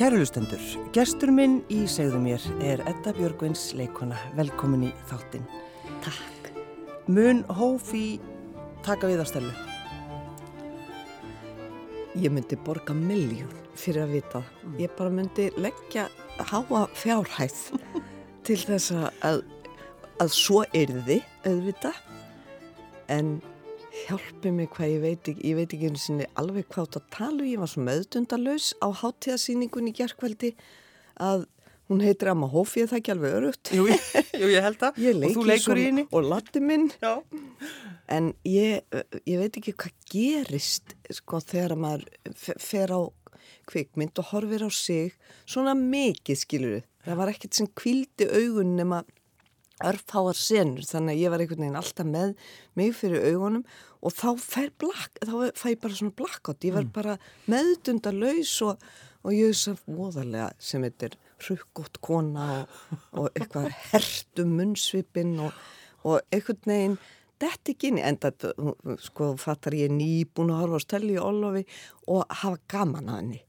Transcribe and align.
Kærulustendur, 0.00 0.62
gestur 0.96 1.28
minn 1.28 1.58
í 1.68 1.82
segðu 1.84 2.22
mér 2.22 2.44
er 2.64 2.80
Edda 2.88 3.12
Björgvins 3.12 3.66
leikona. 3.76 4.16
Velkomin 4.32 4.86
í 4.86 4.92
þáttinn. 5.10 5.42
Takk. 6.00 6.46
Mun 7.04 7.42
Hófi 7.52 8.16
taka 8.80 9.10
við 9.10 9.20
að 9.20 9.28
stelu? 9.28 9.50
Ég 12.16 12.32
myndi 12.32 12.56
borga 12.64 12.96
miljón 12.96 13.52
fyrir 13.76 14.06
að 14.06 14.16
vita. 14.16 14.42
Ég 14.80 14.96
bara 14.96 15.12
myndi 15.12 15.50
leggja 15.60 16.06
háa 16.48 16.86
fjárhæð 16.96 17.60
til 18.48 18.56
þess 18.56 18.96
að, 19.20 19.44
að 20.16 20.32
svo 20.32 20.64
erði 20.72 21.20
auðvita 21.44 21.92
en 23.12 23.36
hjálpi 24.06 24.52
mig 24.54 24.70
hvað 24.74 24.92
ég 24.94 25.00
veit 25.04 25.30
ekki, 25.32 25.46
ég 25.50 25.56
veit 25.58 25.72
ekki 25.74 25.90
einu 25.90 26.00
sinni 26.00 26.28
alveg 26.40 26.68
hvað 26.70 26.88
þetta 26.88 27.14
talu, 27.16 27.46
ég 27.48 27.62
var 27.62 27.70
svo 27.70 27.84
meðdundalös 27.86 28.72
á 28.80 28.88
háttíðasýningun 29.02 29.90
í 29.90 29.94
gerðkvældi 29.98 30.52
að 31.20 31.46
hún 31.90 32.02
heitir 32.04 32.30
Amma 32.30 32.46
Hófi, 32.50 32.84
það 32.86 32.94
er 32.94 33.00
ekki 33.00 33.12
alveg 33.16 33.36
örugt. 33.40 33.70
Jú, 33.74 33.86
jú 34.38 34.50
ég 34.52 34.62
held 34.62 34.78
það. 34.78 35.00
Ég 35.06 35.16
og 35.26 35.34
þú 35.34 35.46
leikur 35.48 35.80
í 35.80 35.86
henni. 35.88 36.04
Og 36.14 36.28
latti 36.30 36.62
minn. 36.62 36.86
Já. 37.02 37.16
En 38.10 38.30
ég, 38.46 38.84
ég 39.26 39.40
veit 39.40 39.58
ekki 39.58 39.74
hvað 39.74 39.96
gerist 40.10 40.94
sko 41.18 41.40
þegar 41.42 41.74
maður 41.82 42.06
fer 42.62 42.94
á 42.94 43.00
kvikmynd 43.70 44.22
og 44.22 44.30
horfir 44.30 44.66
á 44.66 44.70
sig 44.70 45.16
svona 45.42 45.74
mikið 45.78 46.38
skilur. 46.38 46.86
Það 47.06 47.20
var 47.22 47.32
ekkert 47.32 47.58
sem 47.58 47.70
kvildi 47.74 48.28
augun 48.28 48.76
nema 48.78 49.02
örfháar 49.88 50.38
senur 50.38 50.86
þannig 50.86 51.16
að 51.16 51.22
ég 51.22 51.32
var 51.32 51.44
einhvern 51.44 51.64
veginn 51.64 51.80
alltaf 51.80 52.08
með 52.08 52.34
mig 52.78 52.96
fyrir 52.98 53.28
augunum 53.30 53.64
og 54.00 54.16
þá 54.16 54.28
fær 54.40 54.72
blakk, 54.80 55.20
þá 55.20 55.34
fæ 55.56 55.66
ég 55.72 55.80
bara 55.82 55.98
svona 55.98 56.16
blakkátt, 56.16 56.66
ég 56.66 56.76
var 56.76 56.86
mm. 56.86 56.92
bara 56.94 57.16
meðdunda 57.50 58.12
laus 58.16 58.54
og, 58.64 58.80
og 59.24 59.36
ég 59.36 59.52
er 59.52 59.60
svo 59.60 59.76
voðarlega 59.86 60.50
sem 60.62 60.84
þetta 60.88 61.10
er 61.10 61.18
rukkótt 61.48 62.00
kona 62.04 62.48
og, 62.56 62.74
og 63.16 63.30
eitthvað 63.34 63.70
hertum 63.90 64.56
munnsvipin 64.58 65.36
og, 65.46 65.64
og 66.04 66.20
einhvern 66.32 66.70
veginn 66.70 67.00
þetta 67.40 67.72
ekki 67.72 67.90
inn 67.90 68.00
í 68.00 68.06
enda 68.06 68.32
sko 69.00 69.34
fattar 69.40 69.76
ég 69.78 69.92
nýbúin 69.94 70.52
að 70.52 70.64
horfa 70.64 70.80
á 70.80 70.86
stæli 70.86 71.14
í 71.16 71.22
Ólofi 71.22 71.64
og 72.08 72.26
hafa 72.42 72.58
gaman 72.70 73.08
að 73.08 73.20
henni. 73.20 73.40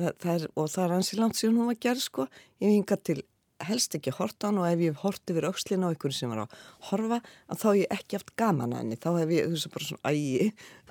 Það, 0.00 0.14
það 0.22 0.32
er, 0.32 0.46
og 0.54 0.70
það 0.72 0.84
er 0.84 0.94
hansi 0.96 1.18
langt 1.18 1.38
síðan 1.38 1.58
hún 1.60 1.70
var 1.70 1.80
gerð 1.84 2.04
sko. 2.06 2.26
Ég 2.62 2.72
vinga 2.72 2.96
til 2.96 3.20
helst 3.68 3.96
ekki 3.98 4.14
horta 4.16 4.48
hann 4.48 4.60
og 4.60 4.68
ef 4.68 4.82
ég 4.84 5.02
hort 5.02 5.32
yfir 5.32 5.46
aukslina 5.48 5.88
á 5.88 5.92
einhvern 5.92 6.16
sem 6.16 6.32
var 6.32 6.44
að 6.44 6.54
horfa 6.90 7.20
að 7.20 7.60
þá 7.62 7.66
hef 7.68 7.80
ég 7.80 7.96
ekki 7.98 8.18
haft 8.18 8.32
gaman 8.40 8.74
að 8.74 8.82
henni 8.82 9.00
þá 9.00 9.10
hef 9.18 9.34
ég, 9.36 9.48
þú 9.48 9.56
veist, 9.56 9.72
bara 9.74 9.88
svona 9.88 10.14
ægi 10.14 10.48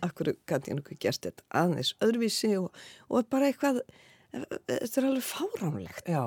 akkur 0.07 0.31
gæti 0.35 0.71
ég 0.71 0.79
náttúrulega 0.79 1.01
gert 1.05 1.27
þetta 1.27 1.47
aðeins 1.61 1.94
öðruvísi 2.05 2.53
og, 2.59 2.69
og 3.09 3.29
bara 3.33 3.49
eitthvað 3.49 3.81
þetta 4.31 5.01
er 5.01 5.09
alveg 5.09 5.25
fáránlegt 5.25 6.13
Já 6.13 6.23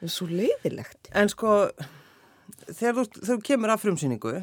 þetta 0.00 0.08
er 0.08 0.14
svo 0.14 0.30
leiðilegt 0.30 1.10
En 1.18 1.32
sko, 1.32 1.56
þegar 2.70 3.00
þú, 3.00 3.06
þú 3.28 3.38
kemur 3.50 3.74
af 3.74 3.84
frumsýningu 3.84 4.34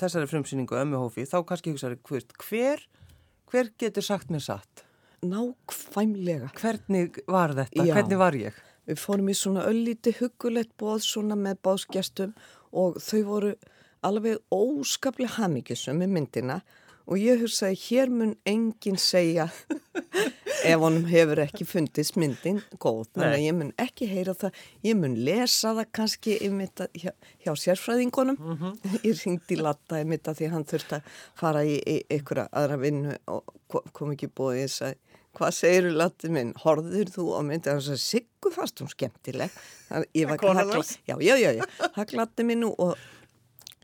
þessari 0.00 0.28
frumsýningu 0.30 0.78
ömmu 0.78 1.00
hófi, 1.04 1.26
þá 1.28 1.40
kannski 1.48 1.74
hugsaður 1.74 1.98
hver, 2.46 2.84
hver 3.50 3.72
getur 3.80 4.04
sagt 4.04 4.30
mér 4.32 4.44
satt? 4.44 4.84
Nákvæmlega 5.26 6.52
Hvernig 6.56 7.20
var 7.28 7.54
þetta? 7.56 7.84
Já. 7.84 7.94
Hvernig 7.96 8.20
var 8.20 8.36
ég? 8.38 8.62
Við 8.86 9.00
fórum 9.02 9.30
í 9.32 9.34
svona 9.34 9.66
öllíti 9.66 10.14
hugulegt 10.20 10.74
bóð 10.78 11.02
svona 11.06 11.38
með 11.38 11.60
bóðsgestum 11.66 12.34
og 12.72 13.00
þau 13.02 13.22
voru 13.26 13.54
alveg 14.06 14.38
óskaplega 14.54 15.38
hafmyggisum 15.40 15.98
með 16.02 16.12
myndina 16.14 16.60
og 17.06 17.22
ég 17.22 17.42
hugsaði 17.42 17.78
hér 17.86 18.10
mun 18.10 18.34
enginn 18.46 18.98
segja 18.98 19.48
ef 20.66 20.80
honum 20.82 21.06
hefur 21.06 21.40
ekki 21.44 21.66
fundist 21.68 22.16
myndin 22.18 22.58
góð, 22.82 23.04
þannig 23.14 23.36
að 23.36 23.44
ég 23.44 23.56
mun 23.58 23.72
ekki 23.82 24.08
heyra 24.10 24.34
það, 24.38 24.60
ég 24.86 24.98
mun 24.98 25.14
lesa 25.28 25.74
það 25.76 25.90
kannski 25.98 26.36
hjá, 26.42 27.12
hjá 27.44 27.52
sérfræðingunum. 27.62 28.38
Mm 28.40 28.56
-hmm. 28.58 28.74
ég 29.08 29.22
ringdi 29.24 29.60
latta 29.60 30.02
mitt 30.04 30.28
að 30.28 30.40
því 30.40 30.50
hann 30.54 30.64
þurfti 30.64 30.98
að 30.98 31.12
fara 31.34 31.64
í, 31.64 31.76
í 31.78 31.96
einhverja 32.10 32.48
aðra 32.52 32.80
vinnu 32.82 33.16
og 33.26 33.54
kom 33.92 34.12
ekki 34.12 34.28
búið 34.28 34.62
þess 34.64 34.82
að 34.82 34.94
hvað 35.36 35.52
segir 35.56 35.90
latið 35.92 36.32
minn, 36.36 36.54
horður 36.62 37.12
þú 37.12 37.26
á 37.36 37.40
myndi 37.46 37.68
þess 37.68 37.92
að 37.92 38.00
siggu 38.02 38.52
fast 38.54 38.80
hún 38.82 38.92
skemmtileg? 38.92 39.52
Já, 41.06 41.14
já, 41.20 41.34
já, 41.36 41.50
já. 41.58 41.64
Það 41.94 42.10
glatið 42.14 42.50
minn 42.50 42.66
og 42.70 42.96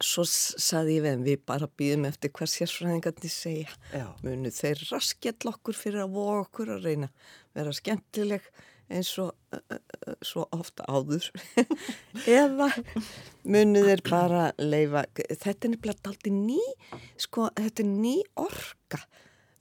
svo 0.03 0.25
saði 0.27 0.99
ég 0.99 1.07
við 1.07 1.25
við 1.27 1.41
bara 1.47 1.69
býðum 1.79 2.09
eftir 2.09 2.33
hvað 2.35 2.53
sérsfræðingarnir 2.57 3.33
segja. 3.33 3.71
Já. 3.95 4.07
munu 4.25 4.51
þeir 4.51 4.83
raskjall 4.91 5.53
okkur 5.53 5.79
fyrir 5.79 6.05
að 6.05 6.15
voga 6.17 6.43
okkur 6.47 6.75
að 6.77 6.87
reyna 6.89 7.11
vera 7.55 7.75
skemmtileg 7.77 8.49
eins 8.93 9.13
og 9.23 9.33
uh, 9.55 9.79
svo 10.25 10.47
ofta 10.53 10.87
áður? 10.91 11.29
Eða 12.41 12.69
munu 13.45 13.85
þeir 13.87 14.05
bara 14.09 14.47
leifa 14.59 15.07
þetta 15.15 15.69
er 15.69 15.75
nefnilega 15.75 16.13
aldrei 16.13 16.35
ný 16.35 16.61
sko, 17.21 17.49
þetta 17.57 17.85
er 17.85 17.93
ný 17.93 18.17
orka 18.41 19.05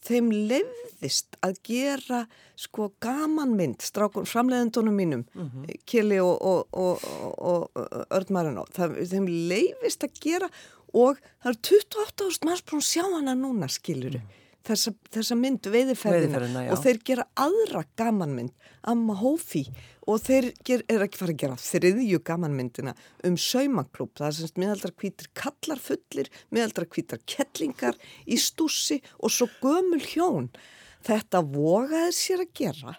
þeim 0.05 0.31
lefðist 0.49 1.37
að 1.45 1.57
gera 1.67 2.25
sko 2.59 2.91
gamanmynd 3.03 3.81
strákun 3.85 4.29
framleiðendunum 4.29 4.95
mínum 4.95 5.23
mm 5.33 5.49
-hmm. 5.49 5.79
Kili 5.85 6.19
og, 6.19 6.41
og, 6.41 6.67
og, 6.73 6.99
og 7.37 8.05
Ördmarinn 8.09 8.61
þeim 8.75 9.27
lefðist 9.27 10.03
að 10.03 10.19
gera 10.21 10.49
og 10.93 11.17
það 11.43 11.51
eru 11.51 11.59
28.000 11.79 12.45
manns 12.45 12.63
að 12.67 12.85
sjá 12.85 13.03
hana 13.03 13.35
núna 13.35 13.67
skiluru 13.67 14.19
mm 14.19 14.41
þessa, 14.67 14.93
þessa 15.13 15.37
mynd 15.39 15.69
veiðiferðina. 15.73 16.65
Og 16.73 16.81
þeir 16.83 17.01
gera 17.07 17.27
aðra 17.39 17.85
gamanmynd 17.99 18.53
Amma 18.87 19.15
Hófi 19.19 19.65
og 20.09 20.21
þeir 20.25 20.49
ger, 20.65 20.83
er 20.89 21.05
ekki 21.05 21.19
fara 21.21 21.35
að 21.35 21.41
gera 21.43 21.61
þriðju 21.61 22.19
gamanmyndina 22.25 22.95
um 23.27 23.37
saumaklub 23.37 24.15
það 24.17 24.27
er 24.27 24.37
semst 24.39 24.59
miðaldra 24.61 24.93
kvítir 24.97 25.29
kallar 25.37 25.81
fullir 25.81 26.31
miðaldra 26.49 26.87
kvítar 26.89 27.21
kettlingar 27.29 27.99
í 28.25 28.39
stússi 28.41 28.99
og 29.19 29.33
svo 29.33 29.49
gömul 29.61 30.01
hjón. 30.01 30.49
Þetta 31.05 31.43
vogaði 31.45 32.13
sér 32.17 32.45
að 32.45 32.53
gera 32.57 32.97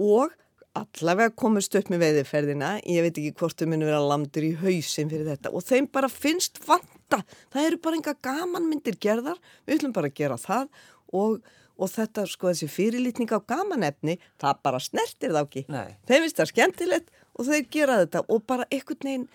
og 0.00 0.32
allavega 0.74 1.30
komist 1.38 1.74
upp 1.78 1.90
með 1.92 2.02
veiðiferðina. 2.02 2.70
Ég 2.90 3.04
veit 3.06 3.18
ekki 3.20 3.34
hvort 3.38 3.60
þau 3.60 3.68
muni 3.70 3.86
vera 3.86 4.02
landur 4.02 4.46
í 4.46 4.54
hausin 4.58 5.10
fyrir 5.12 5.28
þetta. 5.30 5.52
Og 5.54 5.62
þeim 5.64 5.86
bara 5.94 6.10
finnst 6.10 6.58
vanta. 6.66 7.20
Það 7.54 7.68
eru 7.68 7.80
bara 7.84 8.00
enga 8.00 8.16
gamanmyndir 8.26 8.98
gerðar. 9.02 9.38
Við 9.64 9.78
ætlum 9.78 9.94
bara 9.94 10.10
að 10.10 10.18
gera 10.18 10.38
það 10.40 10.66
og, 11.14 11.40
og 11.78 11.90
þetta 11.92 12.26
sko 12.30 12.50
þessi 12.50 12.70
fyrirlitning 12.72 13.32
á 13.34 13.38
gamanefni 13.40 14.18
það 14.42 14.62
bara 14.66 14.82
snertir 14.82 15.34
það 15.34 15.48
ekki. 15.48 15.64
Nei. 15.72 15.96
þeim 16.08 16.26
finnst 16.26 16.42
það 16.42 16.52
skemmtilegt 16.52 17.14
og 17.34 17.50
þeir 17.50 17.66
gera 17.76 18.00
þetta 18.04 18.24
og 18.28 18.46
bara 18.48 18.68
einhvern 18.70 19.08
veginn 19.08 19.28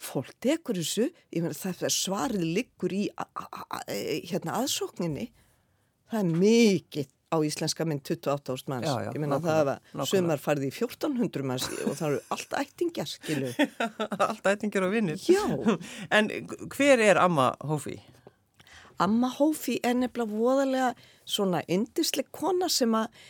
fólk 0.00 0.32
tekur 0.40 0.78
þessu, 0.80 1.10
ég 1.34 1.44
meina 1.44 1.56
það 1.56 1.90
svarið 1.92 2.44
liggur 2.56 2.92
í 2.96 3.06
a, 3.20 3.26
a, 3.36 3.64
a, 3.68 3.80
hérna 4.30 4.60
aðsókninni. 4.62 5.26
Það 6.10 6.22
er 6.22 6.38
mikið 6.40 7.10
á 7.30 7.36
íslenska 7.46 7.86
minn 7.86 8.00
28.000 8.02 8.70
manns, 8.70 8.88
já, 8.88 9.06
já, 9.06 9.10
ég 9.14 9.22
meina 9.22 9.38
það 9.42 9.68
var 9.68 10.08
sumar 10.10 10.40
farið 10.42 10.66
í 10.66 10.70
1400 10.74 11.46
manns 11.46 11.66
og 11.86 11.94
það 11.94 12.06
eru 12.08 12.22
allt 12.34 12.56
ættingjar, 12.58 13.10
skilu 13.10 13.52
allt 14.30 14.48
ættingjar 14.50 14.88
og 14.88 14.94
vinnir 14.96 15.20
en 16.16 16.30
hver 16.74 17.04
er 17.06 17.20
Amma 17.22 17.52
Hófi? 17.62 18.00
Amma 19.00 19.30
Hófi 19.32 19.78
er 19.86 19.96
nefnilega 19.96 20.36
voðalega 20.36 20.94
svona 21.30 21.62
indisleg 21.70 22.28
kona 22.34 22.68
sem 22.72 22.92
að 22.96 23.22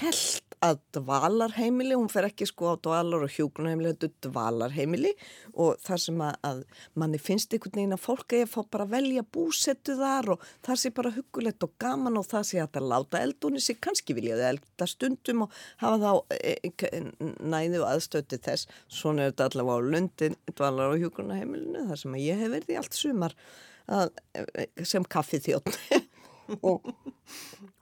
held 0.00 0.42
að 0.64 0.78
dvalarheimili, 0.96 1.96
hún 1.98 2.08
fer 2.10 2.26
ekki 2.30 2.46
sko 2.48 2.72
á 2.72 2.74
dvalar 2.80 3.26
og 3.26 3.32
hjókunarheimili, 3.32 3.92
þetta 3.92 4.08
er 4.08 4.14
dvalarheimili. 4.26 5.12
Og 5.60 5.76
það 5.84 6.00
sem 6.06 6.22
að, 6.24 6.38
að 6.48 6.62
manni 7.02 7.20
finnst 7.20 7.52
einhvern 7.52 7.76
veginn 7.76 7.96
að 7.96 8.02
fólk 8.04 8.36
eða 8.38 8.48
fá 8.54 8.58
bara 8.76 8.88
velja 8.94 9.24
búsettu 9.36 9.98
þar 9.98 10.32
og 10.36 10.48
það 10.66 10.80
sé 10.82 10.92
bara 10.96 11.12
hugulegt 11.16 11.66
og 11.66 11.76
gaman 11.82 12.18
og 12.20 12.26
það 12.30 12.48
sé 12.50 12.62
að 12.62 12.72
það 12.78 12.88
láta 12.94 13.22
eldunni 13.26 13.62
sig, 13.62 13.80
kannski 13.84 14.16
viljaði 14.16 14.48
elda 14.54 14.90
stundum 14.90 15.46
og 15.46 15.60
hafa 15.82 16.00
þá 16.02 16.36
e, 16.40 16.56
e, 16.72 17.04
næðu 17.44 17.84
aðstöti 17.90 18.40
þess, 18.48 18.72
svona 18.88 19.26
er 19.26 19.34
þetta 19.34 19.50
allavega 19.50 19.76
á 19.76 19.88
Lundin, 19.92 20.40
dvalar 20.54 20.96
og 20.96 21.04
hjókunarheimilinu, 21.04 21.86
þar 21.90 22.04
sem 22.04 22.16
að 22.16 22.28
ég 22.30 22.44
hef 22.44 22.54
verið 22.56 22.76
í 22.76 22.80
allt 22.80 22.96
sumar 22.96 23.36
að, 23.86 24.12
sem 24.84 25.06
kaffið 25.06 25.48
þjótt 25.50 25.78
og, 26.70 26.92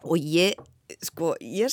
og 0.04 0.16
ég 0.20 0.58
sko 1.04 1.32
ég 1.40 1.72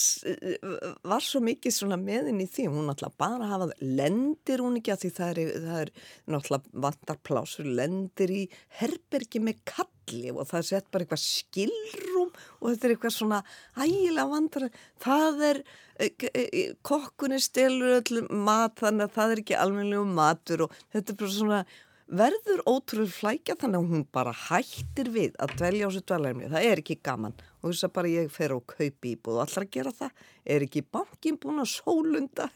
var 1.08 1.24
svo 1.24 1.42
mikið 1.44 1.74
svona 1.76 1.98
meðin 2.00 2.40
í 2.44 2.48
því 2.50 2.68
hún 2.72 2.88
náttúrulega 2.88 3.20
bara 3.20 3.50
hafað 3.50 3.74
lendir 3.84 4.64
hún 4.64 4.78
ekki 4.80 4.94
að 4.94 5.04
því 5.04 5.12
það 5.18 5.32
er, 5.32 5.52
það 5.66 5.82
er 5.82 5.92
náttúrulega 6.34 6.84
vantar 6.86 7.20
plásur 7.28 7.68
lendir 7.68 8.34
í 8.34 8.42
herbergi 8.80 9.44
með 9.44 9.62
kalli 9.74 10.32
og 10.32 10.48
það 10.50 10.60
er 10.62 10.68
sett 10.70 10.90
bara 10.94 11.06
eitthvað 11.06 11.24
skilrum 11.26 12.32
og 12.32 12.66
þetta 12.70 12.88
er 12.88 12.96
eitthvað 12.96 13.16
svona 13.18 13.44
ægilega 13.76 14.28
vantar 14.32 14.68
það 15.04 15.46
er 15.52 15.64
e, 16.00 16.10
e, 16.32 16.66
kokkunni 16.88 17.42
stelur 17.44 18.00
öllum 18.00 18.32
mat 18.48 18.80
þannig 18.80 19.10
að 19.10 19.16
það 19.20 19.36
er 19.36 19.44
ekki 19.46 19.60
almennilega 19.60 20.20
matur 20.22 20.68
og 20.68 20.78
þetta 20.96 21.12
er 21.12 21.24
bara 21.24 21.38
svona 21.38 21.64
verður 22.12 22.62
ótrúlega 22.68 23.16
flækja 23.16 23.56
þannig 23.62 23.80
að 23.80 23.92
hún 23.94 24.06
bara 24.14 24.34
hættir 24.36 25.10
við 25.14 25.36
að 25.42 25.56
dvelja 25.60 25.88
á 25.88 25.90
þessu 25.90 26.04
dveljarmi. 26.12 26.50
Það 26.52 26.68
er 26.70 26.82
ekki 26.84 26.98
gaman. 27.08 27.36
Og 27.62 27.72
þess 27.72 27.88
að 27.88 27.94
bara 27.98 28.12
ég 28.12 28.32
fer 28.34 28.56
og 28.56 28.64
kaupi 28.70 29.14
íbúð 29.16 29.38
og 29.38 29.44
allar 29.46 29.68
gera 29.74 29.94
það, 29.96 30.24
er 30.56 30.66
ekki 30.66 30.84
bankin 30.98 31.38
búin 31.42 31.62
að 31.62 31.70
sólunda 31.76 32.48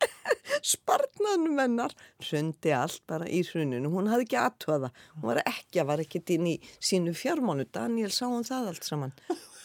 spartnaðnum 0.72 1.58
hennar? 1.60 1.96
Hrundi 2.22 2.74
allt 2.76 3.02
bara 3.10 3.26
í 3.28 3.40
hruninu. 3.48 3.90
Hún 3.92 4.10
hafði 4.12 4.28
ekki 4.28 4.40
aðtöða, 4.42 4.92
hún 5.16 5.26
var 5.32 5.42
ekki 5.44 5.82
að 5.82 5.90
var 5.90 6.04
ekkert 6.04 6.34
inn 6.36 6.52
í 6.52 6.54
sínu 6.76 7.16
fjármánu. 7.16 7.66
Daniel 7.72 8.12
sá 8.14 8.26
hún 8.28 8.46
það 8.46 8.70
allt 8.72 8.88
saman? 8.88 9.16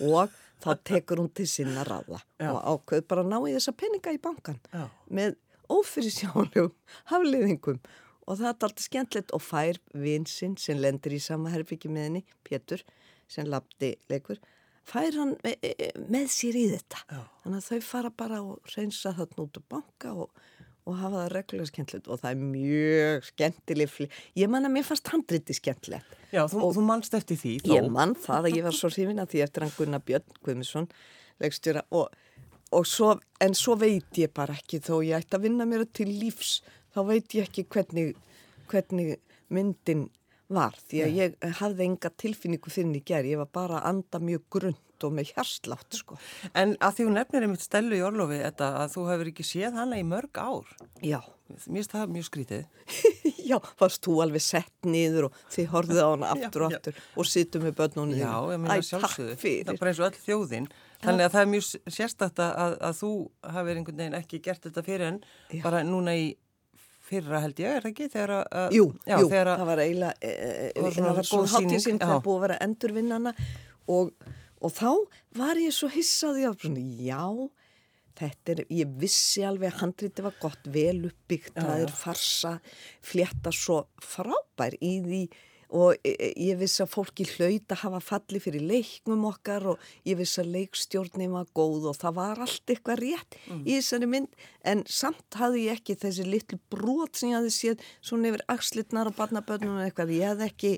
Og 0.05 0.33
þá 0.63 0.71
tekur 0.87 1.21
hún 1.21 1.31
til 1.35 1.47
sinna 1.49 1.83
ráða 1.85 2.21
Já. 2.39 2.49
og 2.53 2.61
ákveð 2.63 3.05
bara 3.11 3.25
ná 3.27 3.37
í 3.43 3.53
þessa 3.53 3.75
peninga 3.77 4.13
í 4.15 4.21
bankan 4.23 4.59
Já. 4.71 4.87
með 5.11 5.35
ófyrirsjónlegum 5.71 6.71
hafliðingum 7.11 7.79
og 8.25 8.39
það 8.39 8.47
er 8.49 8.51
alltaf 8.53 8.83
skemmtilegt 8.85 9.33
og 9.35 9.43
fær 9.43 9.79
vinsinn 9.93 10.57
sem 10.61 10.81
lendir 10.81 11.15
í 11.15 11.21
sama 11.23 11.53
herbyggi 11.53 11.91
með 11.91 12.07
henni, 12.09 12.23
Pétur, 12.47 12.83
sem 13.31 13.47
labdi 13.49 13.93
leikur, 14.11 14.41
fær 14.85 15.17
hann 15.17 15.35
með, 15.45 15.69
með 16.11 16.27
sér 16.33 16.59
í 16.59 16.67
þetta. 16.73 17.01
Já. 17.09 17.23
Þannig 17.45 17.61
að 17.61 17.69
þau 17.69 17.89
fara 17.89 18.13
bara 18.23 18.41
og 18.43 18.75
reynsa 18.75 19.13
þarna 19.17 19.45
út 19.47 19.59
á 19.59 19.61
banka 19.75 20.13
og, 20.25 20.45
og 20.85 20.99
hafa 21.01 21.23
það 21.23 21.31
reglulega 21.33 21.71
skemmtilegt 21.71 22.09
og 22.09 22.21
það 22.21 22.31
er 22.31 22.43
mjög 22.53 23.29
skemmtileg. 23.31 24.15
Ég 24.37 24.53
man 24.53 24.69
að 24.69 24.75
mér 24.77 24.87
fannst 24.89 25.13
handriti 25.13 25.57
skemmtilegt. 25.57 26.17
Já, 26.33 26.43
þú, 26.51 26.69
þú 26.77 26.85
mannst 26.85 27.17
eftir 27.17 27.39
því 27.41 27.57
þó. 27.63 27.73
Ég 27.73 27.91
mann 27.93 28.17
það 28.25 28.49
að 28.49 28.59
ég 28.59 28.67
var 28.67 28.77
svo 28.77 28.91
hrifin 28.93 29.23
að 29.23 29.33
því 29.33 29.45
eftir 29.47 29.65
hann 29.65 29.77
Gunnar 29.77 30.05
Björn 30.05 30.39
Guðmundsson 30.41 30.89
leikstjóra 31.41 31.83
og, 31.95 32.13
og 32.75 32.87
svo, 32.89 33.13
en 33.43 33.55
svo 33.57 33.75
veit 33.79 34.19
ég 34.19 34.33
bara 34.35 34.55
ekki 34.55 34.81
þó 34.83 34.99
ég 35.05 35.19
ætti 35.19 35.37
að 35.37 35.47
vinna 35.49 35.67
mér 35.69 35.85
til 35.95 36.09
lífs 36.11 36.59
þá 36.95 36.99
veit 37.11 37.35
ég 37.37 37.49
ekki 37.49 37.65
hvernig, 37.75 38.15
hvernig 38.71 39.17
myndin 39.53 40.07
var 40.53 40.75
því 40.89 41.03
að 41.05 41.15
ég 41.19 41.37
hafði 41.59 41.85
enga 41.89 42.11
tilfinningu 42.21 42.73
henni 42.75 43.01
í 43.01 43.05
gerð, 43.05 43.31
ég 43.33 43.39
var 43.41 43.49
bara 43.53 43.79
að 43.81 43.87
anda 43.93 44.21
mjög 44.21 44.43
grund 44.53 44.81
og 45.05 45.11
með 45.13 45.33
hjarslátt 45.35 45.97
sko. 45.97 46.15
En 46.55 46.75
að 46.79 46.93
því 46.97 47.05
hún 47.07 47.17
nefnir 47.19 47.45
einmitt 47.45 47.63
stelu 47.65 47.97
í 47.97 48.03
orlofi 48.05 48.37
þetta 48.39 48.69
að 48.83 48.93
þú 48.93 49.01
hefur 49.09 49.31
ekki 49.31 49.45
séð 49.45 49.75
hana 49.81 49.97
í 49.99 50.05
mörg 50.07 50.39
ár. 50.39 50.69
Já, 51.03 51.19
Mér 51.45 51.59
finnst 51.61 51.91
það 51.93 52.13
mjög 52.15 52.25
skrítið. 52.25 52.61
já, 53.51 53.57
varst 53.77 54.01
þú 54.07 54.15
alveg 54.23 54.41
sett 54.41 54.87
niður 54.89 55.27
og 55.27 55.35
þið 55.53 55.67
horfið 55.73 55.99
á 56.01 56.07
hana 56.07 56.29
aftur 56.33 56.63
og 56.65 56.71
Já, 56.71 56.73
já. 56.73 56.79
aftur 56.79 57.01
og 57.21 57.29
situm 57.29 57.65
með 57.67 57.75
börnunum 57.81 58.17
Já, 58.17 58.31
ég 58.55 58.63
meina 58.63 58.77
sjálfsögðu. 58.87 59.35
Það 59.43 59.73
er 59.75 59.81
bara 59.83 59.91
eins 59.93 60.01
og 60.01 60.07
öll 60.07 60.23
þjóðin. 60.23 60.69
Þannig 61.03 61.27
að 61.27 61.35
það 61.35 61.43
er 61.43 61.51
mjög 61.51 61.67
sérstætt 61.99 62.41
að, 62.47 62.77
að 62.89 62.97
þú 63.03 63.11
hafið 63.59 63.81
einhvern 63.81 64.01
veginn 64.01 64.17
ekki 64.23 64.41
gert 64.47 64.65
þetta 64.65 64.85
fyrir 64.87 65.07
en 65.11 65.21
Já. 65.53 65.61
bara 65.67 65.83
núna 65.85 66.17
í 66.17 66.25
fyrra 67.05 67.41
held 67.43 67.59
ég, 67.61 67.75
er 67.77 67.85
það 67.85 67.91
ekki? 67.91 68.07
Þegar 68.13 68.33
að, 68.37 68.75
Jú, 68.75 68.85
já, 69.05 69.15
jú, 69.19 69.27
þegar 69.31 69.51
að, 69.51 69.59
það 69.61 69.69
var 69.71 69.83
eiginlega, 69.83 70.15
e, 70.21 70.31
e, 70.31 70.71
Það 70.75 70.85
var 70.85 70.95
það 70.97 71.19
var 71.19 71.29
góð 71.31 71.53
hátíðsinn 71.55 71.99
já. 71.99 72.05
þegar 72.05 72.23
búið 72.25 72.37
að 72.37 72.45
vera 72.45 72.57
að 72.57 72.65
endurvinna 72.67 73.19
hana 73.19 73.35
og, 73.95 74.31
og 74.61 74.75
þá 74.75 74.89
var 75.41 75.61
ég 75.61 75.75
svo 75.77 75.91
hissaði 75.93 76.47
á 76.49 76.51
svona, 76.53 76.85
já, 77.05 77.23
þetta 78.21 78.55
er, 78.55 78.63
ég 78.79 78.95
vissi 79.01 79.43
alveg 79.45 79.73
að 79.73 79.81
handriti 79.83 80.25
var 80.25 80.37
gott, 80.41 80.69
vel 80.71 81.01
uppbyggt, 81.09 81.53
það 81.57 81.83
er 81.85 81.97
farsa, 82.03 82.55
flétta 83.05 83.53
svo 83.55 83.81
frábær 84.03 84.77
í 84.79 84.95
því 85.05 85.21
og 85.69 85.95
e, 86.01 86.13
e, 86.13 86.29
ég 86.47 86.59
vissi 86.59 86.83
að 86.83 86.91
fólki 86.93 87.25
hlaut 87.35 87.73
að 87.73 87.81
hafa 87.81 88.01
falli 88.03 88.41
fyrir 88.43 88.65
leiknum 88.65 89.25
okkar 89.29 89.65
og 89.73 89.87
ég 90.07 90.19
vissi 90.19 90.41
að 90.43 90.51
leikstjórnin 90.57 91.33
var 91.33 91.49
góð 91.57 91.89
og 91.91 91.99
það 92.01 92.17
var 92.19 92.43
allt 92.45 92.73
eitthvað 92.73 93.01
rétt 93.01 93.39
í 93.63 93.77
þessari 93.77 94.11
mynd. 94.11 94.29
En 94.65 94.83
samt 94.89 95.39
hafði 95.39 95.67
ég 95.67 95.79
ekki 95.79 95.97
þessi 96.03 96.27
litlu 96.27 96.59
brot 96.73 97.17
sem 97.17 97.31
ég 97.31 97.39
hafði 97.39 97.55
séð 97.55 97.89
svona 97.99 98.31
yfir 98.31 98.45
axlitnar 98.55 99.11
og 99.11 99.17
barnabönnum 99.17 99.79
og 99.79 99.87
eitthvað, 99.87 100.15
ég 100.17 100.33
hafði 100.33 100.49
ekki 100.51 100.73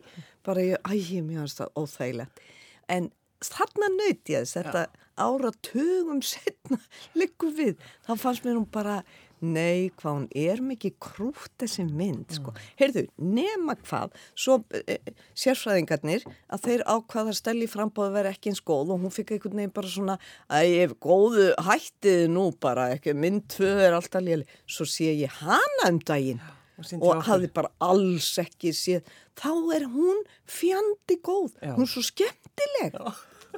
bara, 0.47 0.63
ég, 0.63 0.81
æ, 0.87 0.91
ég 0.95 1.35
hans 1.37 1.57
það 1.59 1.83
óþægilegt. 1.83 2.45
En 2.87 3.11
þarna 3.43 3.91
nöyti 3.93 4.35
ég 4.35 4.45
þess. 4.45 4.57
Þetta 4.57 4.87
ára 5.17 5.51
tögum 5.65 6.21
setna 6.31 6.79
liggur 7.17 7.53
við, 7.57 7.77
þá 8.05 8.13
fannst 8.21 8.45
mér 8.45 8.59
hún 8.59 8.69
bara 8.71 9.01
Nei, 9.45 9.91
hvað 9.99 10.15
hún 10.15 10.27
er 10.33 10.61
mikið 10.65 10.95
krútt 11.03 11.53
þessi 11.61 11.85
mynd, 11.85 12.31
sko. 12.39 12.53
Heyrðu, 12.79 13.05
nema 13.21 13.75
hvað, 13.85 14.15
svo 14.33 14.59
e, 14.73 14.97
sérfræðingarnir 15.37 16.25
að 16.25 16.65
þeir 16.65 16.85
ákvaða 16.89 17.33
að 17.35 17.39
stelli 17.41 17.69
frambóðu 17.69 18.15
vera 18.17 18.33
ekki 18.33 18.53
eins 18.53 18.63
góð 18.65 18.95
og 18.95 19.05
hún 19.05 19.13
fikk 19.13 19.35
einhvern 19.35 19.61
veginn 19.61 19.75
bara 19.77 19.93
svona, 19.93 20.17
að 20.49 20.69
ég 20.71 20.85
hef 20.87 20.97
góðu 21.05 21.47
hættið 21.69 22.27
nú 22.33 22.49
bara, 22.61 22.89
ekki, 22.97 23.13
mynd 23.13 23.45
tvö 23.53 23.73
er 23.85 23.97
alltaf 23.97 24.25
léli. 24.25 24.47
Svo 24.65 24.89
sé 24.89 25.13
ég 25.13 25.41
hana 25.43 25.91
um 25.91 26.01
daginn 26.01 26.41
Og 26.77 27.01
og 27.01 27.23
hafði 27.25 27.47
bara 27.53 27.71
alls 27.81 28.27
ekki 28.41 28.69
séð. 28.75 29.07
Þá 29.37 29.49
er 29.77 29.87
hún 29.89 30.19
fjandi 30.45 31.17
góð, 31.25 31.55
Já. 31.57 31.73
hún 31.73 31.87
er 31.87 31.89
svo 31.89 32.03
skemmtileg. 32.05 32.97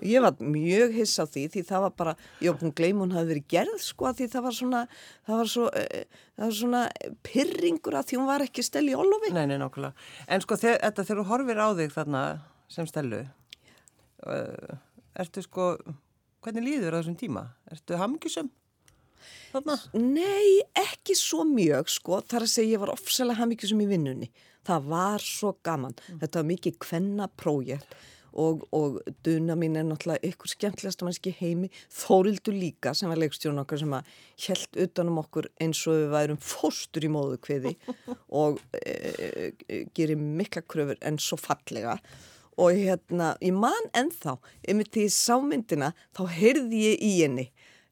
Ég 0.06 0.22
var 0.24 0.38
mjög 0.40 0.94
hiss 0.96 1.16
á 1.20 1.26
því 1.28 1.44
því 1.54 1.64
það 1.68 1.82
var 1.86 1.94
bara, 2.00 2.14
ég 2.46 2.56
að 2.56 2.74
gleyma 2.78 3.04
hún 3.04 3.16
hafi 3.18 3.30
verið 3.34 3.48
gerð 3.52 3.82
sko 3.84 4.12
því 4.16 4.28
það 4.32 4.46
var 4.48 4.56
svona, 4.60 4.82
það 5.28 5.42
var 5.42 5.50
svo, 5.54 5.66
uh, 5.68 6.22
það 6.38 6.46
var 6.46 6.56
svona 6.60 6.84
pyrringur 7.28 7.98
að 8.00 8.08
því 8.12 8.20
hún 8.22 8.30
var 8.30 8.46
ekki 8.46 8.64
stel 8.64 8.86
í 8.88 8.96
olofi. 8.96 9.34
Nei, 9.36 9.46
nei, 9.50 9.58
nákvæmlega. 9.60 10.08
En 10.28 10.46
sko, 10.46 10.56
þe- 10.62 10.78
þetta 10.80 11.04
þegar 11.10 11.22
þú 11.24 11.28
horfir 11.34 11.60
á 11.64 11.68
þig 11.82 11.96
þarna 11.98 12.24
sem 12.70 12.88
stelu, 12.88 13.24
uh, 14.28 14.78
ertu 15.20 15.44
sko, 15.44 15.72
hvernig 16.46 16.64
líður 16.68 16.96
á 16.96 17.00
þessum 17.02 17.18
tíma? 17.20 17.44
Ertu 17.74 17.98
hamngjusum? 18.00 18.50
Þarna? 19.52 19.76
Nei, 20.00 20.62
ekki 20.78 21.16
svo 21.18 21.44
mjög 21.48 21.90
sko, 21.92 22.22
þar 22.30 22.46
að 22.46 22.54
segja 22.54 22.76
ég 22.78 22.84
var 22.84 22.94
ofsalega 22.94 23.42
hafmyggjusum 23.42 23.82
í 23.84 23.88
vinnunni. 23.90 24.30
Það 24.70 24.88
var 24.92 25.24
svo 25.26 25.56
gaman. 25.66 25.96
Þetta 26.22 26.40
var 26.42 26.48
mikið 26.52 26.78
kvenna 26.84 27.28
prójekt 27.40 27.96
og, 28.34 28.66
og 28.76 29.00
duna 29.26 29.56
mín 29.60 29.78
er 29.80 29.88
náttúrulega 29.88 30.32
ykkur 30.32 30.54
skemmtilegast 30.54 31.04
mannski 31.06 31.34
heimi. 31.40 31.70
Þórildur 31.94 32.56
líka 32.56 32.94
sem 32.98 33.12
var 33.12 33.22
leikstjón 33.22 33.62
okkar 33.64 33.82
sem 33.82 33.96
að 33.96 34.10
held 34.48 34.82
utanum 34.86 35.22
okkur 35.24 35.50
eins 35.62 35.84
og 35.88 36.00
við 36.00 36.10
værum 36.16 36.42
fóstur 36.44 37.08
í 37.08 37.14
móðu 37.14 37.40
kviði 37.46 37.76
og 38.42 38.60
e, 38.80 38.96
e, 38.96 39.80
gerir 39.98 40.20
mikla 40.20 40.66
kröfur 40.66 41.00
en 41.02 41.22
svo 41.22 41.40
fallega. 41.40 42.00
Og 42.60 42.76
hérna, 42.76 43.34
ég 43.40 43.56
man 43.56 43.86
ennþá, 43.96 44.36
einmitt 44.68 44.92
því 44.92 45.06
ég 45.06 45.16
sá 45.16 45.38
myndina, 45.40 45.94
þá 46.12 46.26
heyrði 46.28 46.86
ég 46.90 47.04
í 47.08 47.14
henni 47.22 47.50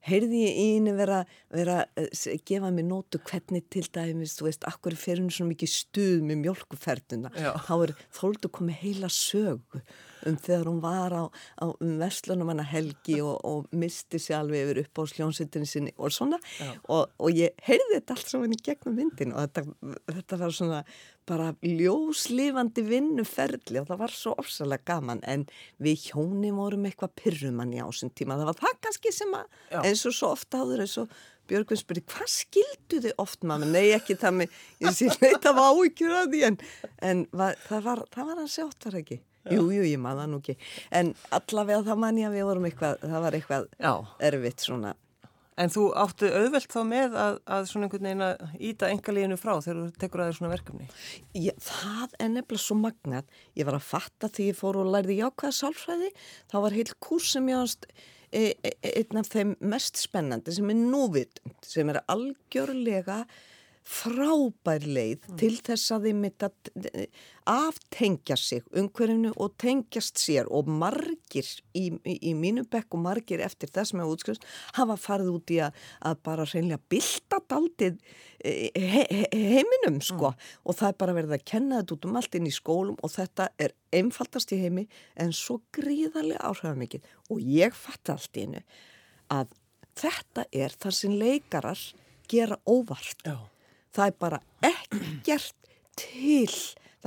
heyrði 0.08 0.44
ég 0.44 0.58
í 0.58 0.66
henni 0.76 0.94
vera, 0.98 1.22
vera 1.54 1.78
uh, 2.00 2.28
gefa 2.48 2.72
mér 2.74 2.88
nótu 2.88 3.20
hvernig 3.28 3.68
til 3.74 3.86
dæmis, 3.94 4.38
þú 4.40 4.50
veist, 4.50 4.68
akkur 4.70 4.96
fer 5.00 5.22
hún 5.22 5.32
svona 5.34 5.54
mikið 5.54 5.74
stuð 5.74 6.28
með 6.28 6.44
mjölkuferðuna 6.46 7.34
þá 7.34 7.74
er 7.78 7.96
þóldu 8.20 8.52
komið 8.60 8.84
heila 8.84 9.12
sögu 9.14 9.84
um 10.30 10.38
þegar 10.38 10.70
hún 10.70 10.80
var 10.84 11.16
á, 11.16 11.24
á 11.60 11.66
um 11.72 11.94
verslunum 12.02 12.52
hana 12.52 12.66
helgi 12.68 13.20
og, 13.24 13.38
og 13.48 13.68
misti 13.72 14.22
sér 14.22 14.42
alveg 14.42 14.66
yfir 14.66 14.82
upp 14.86 15.02
á 15.02 15.04
sljónsettinni 15.14 15.70
sinni 15.70 15.94
og 15.98 16.14
svona 16.16 16.40
og, 16.88 17.14
og 17.18 17.30
ég 17.32 17.56
heyrði 17.68 18.00
þetta 18.00 18.18
allt 18.18 18.34
saman 18.34 18.58
í 18.58 18.60
gegnum 18.64 18.98
myndin 18.98 19.36
og 19.36 19.48
þetta, 19.48 19.96
þetta 20.14 20.42
var 20.44 20.58
svona 20.60 20.82
bara 21.28 21.48
ljóslifandi 21.60 22.84
vinnuferli 22.88 23.82
og 23.82 23.90
það 23.90 24.04
var 24.04 24.14
svo 24.16 24.36
ofsalega 24.40 24.94
gaman 24.94 25.24
en 25.28 25.48
við 25.84 26.12
hjóni 26.12 26.54
vorum 26.56 26.86
eitthvað 26.88 27.18
pyrrumanni 27.20 27.82
á 27.84 27.88
þessum 27.90 28.14
tíma, 28.16 28.38
það 28.40 28.52
var 28.54 28.62
það 28.62 28.78
kannski 28.88 29.16
sem 29.16 29.34
að 29.36 29.50
Já. 29.74 29.82
eins 29.82 30.06
og 30.08 30.16
svo 30.16 30.32
ofta 30.38 30.64
áður 30.64 30.86
eins 30.86 30.96
og 31.04 31.18
Björgvin 31.48 31.80
spurði, 31.80 32.04
hvað 32.12 32.32
skildu 32.32 33.00
þið 33.06 33.22
oft 33.24 33.46
mamma? 33.48 33.68
Nei, 33.72 33.94
ekki 33.96 34.18
það 34.20 34.40
með, 34.42 34.60
ég 34.84 34.96
sé 34.98 35.08
neitt 35.24 35.48
af 35.48 35.62
áhyggjur 35.62 36.16
af 36.20 36.30
því 36.34 36.44
en, 36.50 36.58
en 37.10 37.24
var, 37.32 37.60
það, 37.70 37.84
var, 37.86 38.04
það 38.16 38.32
var 38.32 38.42
hans 38.42 38.58
sjátt 38.58 38.88
var 38.88 39.00
ekki. 39.02 39.20
Jú, 39.54 39.66
jú, 39.74 39.84
ég 39.88 40.00
maður 40.02 40.24
það 40.24 40.32
nú 40.34 40.40
ekki. 40.44 40.56
En 41.00 41.12
allavega 41.40 41.84
það 41.88 42.00
man 42.04 42.22
ég 42.22 42.30
að 42.30 42.38
við 42.38 42.48
vorum 42.52 42.70
eitthvað, 42.70 43.04
það 43.04 43.28
var 43.28 43.38
eitthvað 43.38 43.68
Já. 43.80 43.94
erfitt 44.30 44.66
svona. 44.66 44.96
En 45.58 45.72
þú 45.74 45.88
áttu 45.98 46.28
auðvelt 46.30 46.70
þá 46.70 46.82
með 46.86 47.16
að, 47.18 47.40
að 47.56 47.64
svona 47.72 47.88
einhvern 47.88 48.06
veginn 48.06 48.26
að 48.28 48.60
íta 48.70 48.90
engalíðinu 48.94 49.38
frá 49.42 49.56
þegar 49.56 49.80
þú 49.80 50.02
tekur 50.04 50.22
að 50.22 50.30
þér 50.30 50.38
svona 50.38 50.52
verkefni? 50.52 50.90
Ég, 51.34 51.64
það 51.66 52.14
er 52.20 52.30
nefnilega 52.36 52.62
svo 52.62 52.78
magnat. 52.78 53.40
Ég 53.58 53.70
var 53.70 53.80
að 53.80 53.88
fatta 53.88 54.30
því 54.30 54.52
ég 54.52 54.60
fór 54.60 54.78
og 54.84 54.92
lærði 54.94 55.18
jákvæða 55.18 55.58
sálfræði. 55.58 56.12
Það 56.54 56.66
var 56.68 56.78
heil 56.78 56.88
kurs 57.08 57.32
sem 57.34 57.50
ég 57.50 57.64
ást 57.64 57.90
e, 58.30 58.44
e, 58.54 58.74
einn 58.94 59.22
af 59.24 59.32
þeim 59.34 59.56
mest 59.74 59.98
spennandi 59.98 60.54
sem 60.54 60.70
er 60.74 60.78
núvitund, 60.78 61.58
sem 61.66 61.90
er 61.90 62.04
algjörlega 62.06 63.24
frábær 63.88 64.84
leið 64.84 65.28
til 65.40 65.54
þess 65.64 65.94
að 65.96 66.08
þið 66.08 66.18
mitt 66.20 66.44
að 66.44 66.72
aftengja 67.48 68.36
sig 68.36 68.66
umhverfinu 68.76 69.32
og 69.40 69.54
tengjast 69.62 70.20
sér. 70.20 70.50
Og 70.52 70.68
margir 70.68 71.48
í, 71.72 71.86
í, 72.04 72.18
í 72.30 72.34
mínu 72.36 72.66
bekk 72.68 72.98
og 72.98 73.04
margir 73.06 73.44
eftir 73.46 73.72
þess 73.72 73.96
með 73.96 74.12
útskrifst 74.16 74.48
hafa 74.76 74.98
farið 75.00 75.32
út 75.38 75.56
í 75.56 75.62
að, 75.64 75.80
að 76.04 76.20
bara 76.28 76.48
reynlega 76.52 76.82
bylta 76.92 77.40
daldið 77.48 78.00
he, 78.44 79.06
he, 79.08 79.24
heiminum 79.32 80.02
sko. 80.04 80.34
Og 80.68 80.80
það 80.80 80.92
er 80.92 81.02
bara 81.06 81.18
verið 81.22 81.38
að 81.40 81.48
kenna 81.54 81.82
þetta 81.82 81.98
út 81.98 82.12
um 82.12 82.22
allt 82.22 82.40
inn 82.40 82.52
í 82.52 82.56
skólum 82.56 83.00
og 83.00 83.16
þetta 83.16 83.50
er 83.64 83.76
einfaldast 83.96 84.52
í 84.52 84.62
heimi 84.66 84.88
en 85.16 85.32
svo 85.36 85.62
gríðarlega 85.78 86.44
áhrifamikið. 86.44 87.08
Og 87.32 87.40
ég 87.40 87.78
fatt 87.78 88.12
allt 88.12 88.36
í 88.36 88.50
hennu 88.50 88.66
að 89.32 89.56
þetta 89.98 90.44
er 90.52 90.76
þar 90.76 91.00
sem 91.00 91.16
leikarar 91.16 91.92
gera 92.28 92.60
óvart. 92.68 93.24
Já. 93.24 93.38
Það 93.98 94.12
er 94.12 94.20
bara 94.22 94.44
ekkert 94.72 95.72
til 95.98 96.52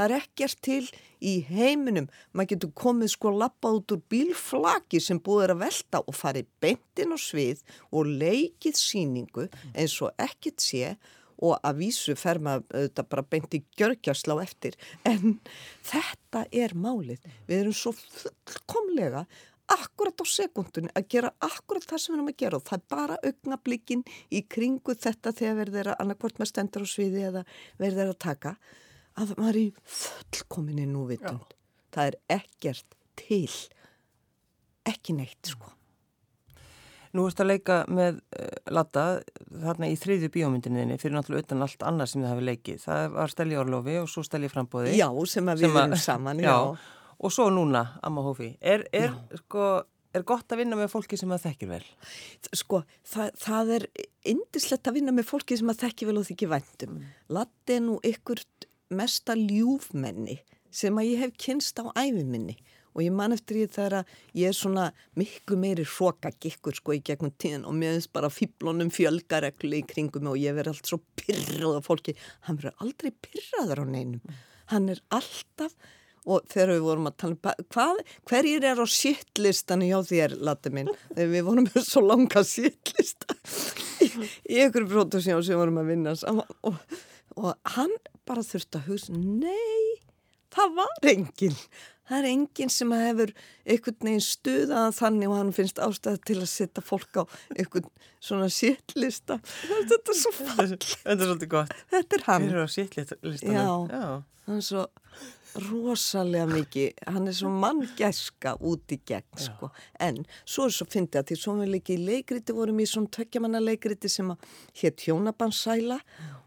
Það 0.00 0.04
er 0.06 0.12
ekkert 0.16 0.60
til 0.64 0.84
í 1.20 1.32
heiminum. 1.44 2.06
Maður 2.32 2.54
getur 2.54 2.70
komið 2.78 3.10
sko 3.12 3.32
lappað 3.36 3.80
út 3.80 3.94
úr 3.96 4.02
bílflaki 4.12 5.00
sem 5.02 5.18
búið 5.20 5.42
er 5.44 5.52
að 5.52 5.62
velta 5.64 6.00
og 6.00 6.16
farið 6.16 6.46
beintin 6.62 7.12
á 7.12 7.18
svið 7.20 7.60
og 7.90 8.12
leikið 8.22 8.78
síningu 8.80 9.48
eins 9.74 9.98
og 10.00 10.14
ekkert 10.24 10.64
sé 10.64 10.94
og 11.40 11.56
að 11.64 11.82
vísu 11.82 12.14
fer 12.20 12.40
maður 12.40 12.64
auðvitað 12.78 13.10
bara 13.12 13.26
beint 13.34 13.56
í 13.56 13.62
gjörgjastlá 13.80 14.38
eftir. 14.44 14.76
En 15.08 15.38
þetta 15.84 16.46
er 16.52 16.76
málið. 16.76 17.20
Við 17.48 17.62
erum 17.64 17.76
svo 17.76 17.94
fullkomlega 17.96 19.26
akkurat 19.74 20.22
á 20.22 20.26
sekundunni 20.26 20.92
að 20.98 21.08
gera 21.14 21.32
akkurat 21.46 21.86
það 21.86 22.02
sem 22.02 22.12
við 22.12 22.18
erum 22.18 22.30
að 22.32 22.38
gera 22.42 22.60
og 22.60 22.66
það 22.68 22.78
er 22.78 22.86
bara 22.94 23.18
augnablikin 23.30 24.04
í 24.30 24.44
kringu 24.50 24.94
þetta 24.94 25.32
þegar 25.36 25.58
verður 25.62 25.92
að 25.92 26.04
annarkvort 26.04 26.40
með 26.40 26.52
stendur 26.52 26.86
á 26.86 26.88
sviði 26.90 27.26
eða 27.30 27.44
verður 27.80 28.14
að 28.14 28.22
taka 28.26 28.54
að 29.18 29.34
maður 29.36 29.50
er 29.50 29.60
í 29.60 29.66
fullkominni 29.98 30.86
núvitund. 30.90 31.58
Það 31.90 32.12
er 32.12 32.18
ekkert 32.40 32.96
til. 33.18 33.50
Ekki 34.88 35.16
neitt 35.18 35.52
sko. 35.52 35.74
Nú 37.10 37.24
erst 37.26 37.40
að 37.42 37.50
leika 37.50 37.80
með 37.90 38.20
uh, 38.38 38.50
Latta 38.70 39.04
þarna 39.48 39.88
í 39.90 39.96
þriðju 39.98 40.30
bíómyndinni 40.30 40.98
fyrir 41.02 41.16
náttúrulega 41.16 41.48
utan 41.48 41.64
allt 41.66 41.82
annað 41.82 42.12
sem 42.12 42.22
þið 42.22 42.30
hafi 42.30 42.44
leikið. 42.46 42.78
Það 42.84 43.06
var 43.16 43.32
Steli 43.34 43.58
Orlofi 43.58 43.96
og 43.98 44.06
svo 44.12 44.22
Steli 44.26 44.50
Frambóði. 44.52 44.94
Já, 44.94 45.08
sem 45.32 45.50
að 45.50 45.64
við 45.64 45.78
erum 45.82 45.96
saman, 45.98 46.42
já. 46.46 46.52
já. 46.54 46.99
Og 47.20 47.32
svo 47.34 47.50
núna, 47.52 47.84
Amma 48.06 48.24
Hófi. 48.24 48.54
Er, 48.60 48.86
er, 48.96 49.12
sko, 49.42 49.66
er 50.16 50.24
gott 50.28 50.52
að 50.52 50.62
vinna 50.62 50.78
með 50.78 50.92
fólki 50.94 51.18
sem 51.20 51.30
það 51.34 51.44
þekkir 51.48 51.70
vel? 51.74 51.82
Sko, 52.56 52.82
það, 53.06 53.34
það 53.42 53.72
er 53.76 53.86
indislegt 54.32 54.88
að 54.88 54.96
vinna 54.96 55.14
með 55.16 55.28
fólki 55.28 55.58
sem 55.60 55.68
það 55.72 55.84
þekkir 55.84 56.10
vel 56.10 56.20
og 56.22 56.28
þykir 56.30 56.52
vendum. 56.54 56.96
Mm. 56.96 57.12
Latti 57.36 57.76
er 57.76 57.84
nú 57.84 57.98
ykkur 58.08 58.42
mesta 58.96 59.36
ljúfmenni 59.38 60.40
sem 60.74 60.96
að 60.98 61.10
ég 61.10 61.24
hef 61.24 61.36
kynst 61.38 61.82
á 61.82 61.92
æfiminni 61.98 62.56
og 62.90 63.02
ég 63.04 63.14
man 63.14 63.34
eftir 63.34 63.60
ég 63.60 63.70
þegar 63.70 64.00
að 64.00 64.14
ég 64.40 64.50
er 64.50 64.56
svona 64.56 64.88
miklu 65.18 65.58
meiri 65.60 65.84
hrókagikkur 65.86 66.74
sko 66.78 66.96
í 66.96 67.02
gegnum 67.06 67.32
tíðan 67.38 67.66
og 67.68 67.76
mér 67.78 67.94
finnst 67.96 68.12
bara 68.14 68.32
fýblónum 68.32 68.90
fjölgareglu 68.94 69.78
í 69.78 69.84
kringum 69.86 70.30
og 70.32 70.40
ég 70.40 70.56
verði 70.56 70.74
allt 70.74 70.90
svo 70.90 70.98
pyrrað 71.20 71.78
af 71.78 71.86
fólki, 71.86 72.16
hann 72.46 72.58
verður 72.58 72.82
aldrei 72.86 73.12
pyrraður 73.26 73.82
á 73.82 73.86
neinum, 73.94 74.38
hann 74.74 74.90
er 74.90 75.02
alltaf 75.14 75.76
og 76.28 76.44
þegar 76.50 76.74
við 76.74 76.82
vorum 76.84 77.08
að 77.08 77.16
tala 77.22 77.36
um 77.36 77.66
hvað, 77.72 78.00
hverjir 78.28 78.66
er 78.70 78.82
á 78.82 78.86
sittlistanu 78.90 79.88
hjá 79.88 80.00
þér, 80.10 80.36
lati 80.44 80.72
minn? 80.74 80.90
Þegar 81.14 81.30
við 81.34 81.46
vorum 81.48 81.68
með 81.70 81.86
svo 81.86 82.02
langa 82.04 82.42
sittlista 82.46 83.38
í, 84.04 84.10
í 84.50 84.60
ykkur 84.66 84.88
pródusjón 84.90 85.44
sem 85.46 85.60
vorum 85.60 85.80
að 85.80 85.94
vinna 85.94 86.16
saman 86.18 86.58
og, 86.68 86.98
og 87.36 87.54
hann 87.76 87.94
bara 88.28 88.44
þurfti 88.46 88.80
að 88.80 88.90
hugsa 88.90 89.16
nei, 89.16 89.96
það 90.54 90.76
var 90.82 91.10
enginn. 91.14 91.56
Það 92.10 92.18
er 92.18 92.26
enginn 92.26 92.72
sem 92.74 92.92
hefur 92.94 93.30
einhvern 93.70 94.08
veginn 94.08 94.24
stuðað 94.26 94.96
þannig 94.96 95.30
og 95.30 95.36
hann 95.38 95.52
finnst 95.54 95.78
ástæði 95.82 96.22
til 96.26 96.38
að 96.40 96.48
setja 96.50 96.82
fólk 96.82 97.20
á 97.20 97.22
einhvern 97.54 97.86
svona 98.20 98.48
sittlista 98.52 99.36
þetta 99.62 100.00
er 100.00 100.18
svo 100.18 100.32
fall 100.34 100.66
þetta 100.74 101.14
er 101.14 101.22
svolítið 101.22 101.52
gott. 101.54 101.76
Þetta 101.94 102.18
er 102.18 102.24
hann. 102.26 102.48
Já, 103.54 103.68
já, 103.94 104.02
hann 104.48 104.58
er 104.58 104.66
svo 104.66 104.88
rosalega 105.56 106.46
mikið, 106.50 107.02
hann 107.10 107.28
er 107.30 107.36
svo 107.36 107.50
manngæska 107.50 108.54
út 108.66 108.94
í 108.94 109.00
gegn 109.06 109.40
sko. 109.40 109.70
en 109.98 110.22
svo 110.44 110.68
er 110.68 110.74
svo 110.76 110.86
fyndið 110.90 111.20
að 111.20 111.28
því 111.30 111.38
svo 111.42 111.54
við 111.58 111.72
líka 111.74 111.94
í 111.94 112.00
leikriti 112.04 112.56
vorum 112.56 112.80
í 112.80 112.88
svona 112.88 113.10
tökjamanna 113.16 113.62
leikriti 113.62 114.08
sem 114.08 114.30
að 114.30 114.48
hétt 114.82 115.06
Hjónabansæla 115.06 116.00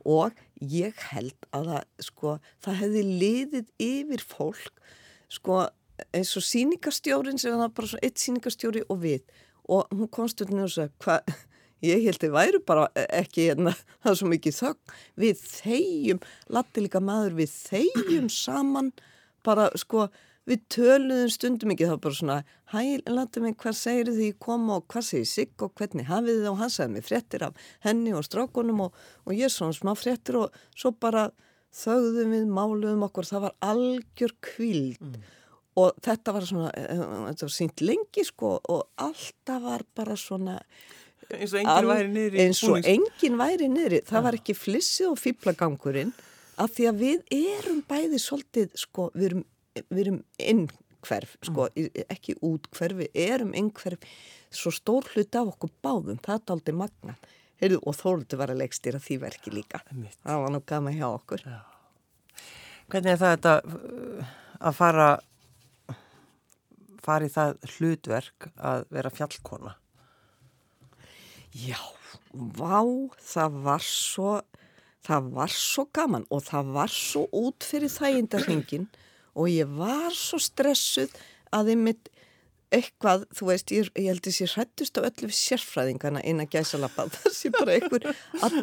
og 0.06 0.36
ég 0.60 0.96
held 1.12 1.50
að 1.52 1.72
það, 1.72 1.88
sko, 2.08 2.36
það 2.64 2.80
hefði 2.82 3.06
liðið 3.24 3.72
yfir 3.84 4.28
fólk 4.28 4.84
sko 5.32 5.64
eins 6.14 6.36
og 6.38 6.46
síningastjórin 6.46 7.40
sem 7.42 7.56
var 7.58 7.72
bara 7.74 7.90
svona 7.90 8.06
eitt 8.08 8.22
síningastjóri 8.22 8.84
og 8.90 9.02
við. 9.04 9.24
Og 9.72 9.88
hún 9.94 10.10
út 10.12 10.66
og 10.66 10.74
sagði 10.74 10.94
hvað 11.06 11.36
ég 11.84 12.04
held 12.08 12.28
að 12.28 12.36
væru 12.38 12.62
bara 12.68 12.90
ekki 13.06 13.50
hérna, 13.50 13.76
það 14.04 14.12
er 14.14 14.20
svo 14.20 14.34
mikið 14.34 14.60
þögg 14.60 14.98
við 15.24 15.48
þegjum, 15.48 16.22
latti 16.58 16.86
líka 16.86 17.04
maður 17.04 17.40
við 17.42 17.58
þegjum 17.58 18.30
saman. 18.44 18.94
Bara 19.44 19.70
sko 19.80 20.08
við 20.50 20.64
töluðum 20.72 21.32
stundum 21.32 21.72
ekki 21.74 21.88
þá 21.88 21.96
bara 22.04 22.18
svona 22.18 22.38
hæ, 22.74 22.82
latti 23.08 23.44
mig 23.44 23.56
hvað 23.62 23.78
segir 23.80 24.12
því 24.16 24.30
koma 24.44 24.80
og 24.80 24.88
hvað 24.92 25.08
segir 25.08 25.30
sig 25.30 25.64
og 25.64 25.72
hvernig 25.80 26.10
hafið 26.10 26.42
þið? 26.42 26.50
Og 26.52 26.60
hann 26.60 26.74
segði 26.74 26.96
mig 26.96 27.08
fréttir 27.08 27.46
af 27.48 27.70
henni 27.86 28.16
og 28.16 28.26
strákonum 28.28 28.84
og, 28.88 28.98
og 29.24 29.38
ég 29.38 29.54
svona 29.54 29.76
smá 29.76 29.94
fréttir 30.00 30.40
og 30.42 30.58
svo 30.76 30.92
bara 30.92 31.30
þögðum 31.74 32.36
við, 32.36 32.50
máluðum 32.54 33.06
okkur, 33.08 33.28
það 33.28 33.48
var 33.48 33.56
algjör 33.66 34.36
kvíld 34.46 35.00
mm. 35.02 35.30
og 35.82 35.96
þetta 36.06 36.36
var 36.36 36.46
svona, 36.50 36.74
eh, 36.78 37.06
þetta 37.30 37.48
var 37.48 37.56
sínt 37.56 37.86
lengi 37.86 38.26
sko 38.28 38.58
og 38.60 38.84
alltaf 39.02 39.64
var 39.64 39.86
bara 39.98 40.18
svona 40.20 40.60
eins 41.30 41.54
og 41.54 41.60
enginn 41.62 41.90
væri 41.90 42.12
niðri 42.12 42.44
eins 42.44 42.62
og 42.68 42.88
enginn 42.94 43.40
væri 43.40 43.70
niðri, 43.72 44.04
það 44.08 44.28
var 44.28 44.38
ekki 44.40 44.56
flissið 44.58 45.10
og 45.12 45.20
fýblagangurinn 45.22 46.14
af 46.62 46.74
því 46.76 46.88
að 46.90 47.04
við 47.04 47.36
erum 47.40 47.84
bæði 47.90 48.22
svolítið 48.22 48.74
sko, 48.78 49.10
við 49.16 49.30
erum, 49.30 49.46
við 49.90 50.02
erum 50.06 50.20
innkverf, 50.38 51.38
sko, 51.46 51.70
mm. 51.74 52.04
ekki 52.14 52.38
útkverf, 52.46 53.00
við 53.02 53.24
erum 53.28 53.56
innkverf 53.58 54.04
svo 54.54 54.74
stór 54.74 55.08
hluti 55.14 55.40
af 55.40 55.56
okkur 55.56 55.74
báðum, 55.82 56.20
það 56.22 56.36
er 56.38 56.54
aldrei 56.58 56.78
magna 56.84 57.18
Heyrðu, 57.64 57.80
og 57.88 57.96
Þóruldur 57.96 58.40
var 58.42 58.52
að 58.52 58.60
leggstýra 58.60 59.00
því 59.00 59.16
verki 59.22 59.54
líka. 59.54 59.80
Það 60.26 60.42
var 60.44 60.52
nú 60.52 60.60
gama 60.68 60.92
hjá 60.92 61.06
okkur. 61.08 61.46
Já. 61.48 61.62
Hvernig 62.92 63.14
er 63.14 63.22
það 63.22 63.36
þetta 63.38 63.54
uh, 63.64 64.34
að 64.60 64.76
fara, 64.80 65.06
í 67.24 67.30
það 67.32 67.54
hlutverk 67.76 68.50
að 68.58 68.84
vera 68.98 69.14
fjallkona? 69.14 69.76
Já, 71.54 71.78
vá, 72.34 72.82
það 73.22 73.58
var 73.62 73.84
svo, 73.86 74.40
það 75.06 75.28
var 75.36 75.52
svo 75.54 75.86
gaman 75.94 76.26
og 76.34 76.42
það 76.48 76.72
var 76.74 76.94
svo 76.94 77.28
út 77.30 77.68
fyrir 77.68 77.92
þægindarhengin 77.94 78.88
og 79.38 79.52
ég 79.52 79.70
var 79.78 80.16
svo 80.18 80.40
stressuð 80.42 81.14
að 81.54 81.76
ég 81.76 81.84
mitt 81.84 82.10
eitthvað, 82.74 83.26
þú 83.36 83.50
veist, 83.50 83.74
ég, 83.74 83.90
ég 84.00 84.10
held 84.12 84.28
að 84.30 84.40
ég 84.42 84.54
hrættust 84.56 84.98
á 84.98 85.02
öllu 85.08 85.30
sérfræðingana 85.38 86.24
inn 86.28 86.42
að 86.44 86.56
gæsa 86.56 86.80
lappa, 86.82 87.06
það 87.16 87.36
sé 87.38 87.52
bara 87.54 87.76
einhver 87.78 88.08
að 88.44 88.58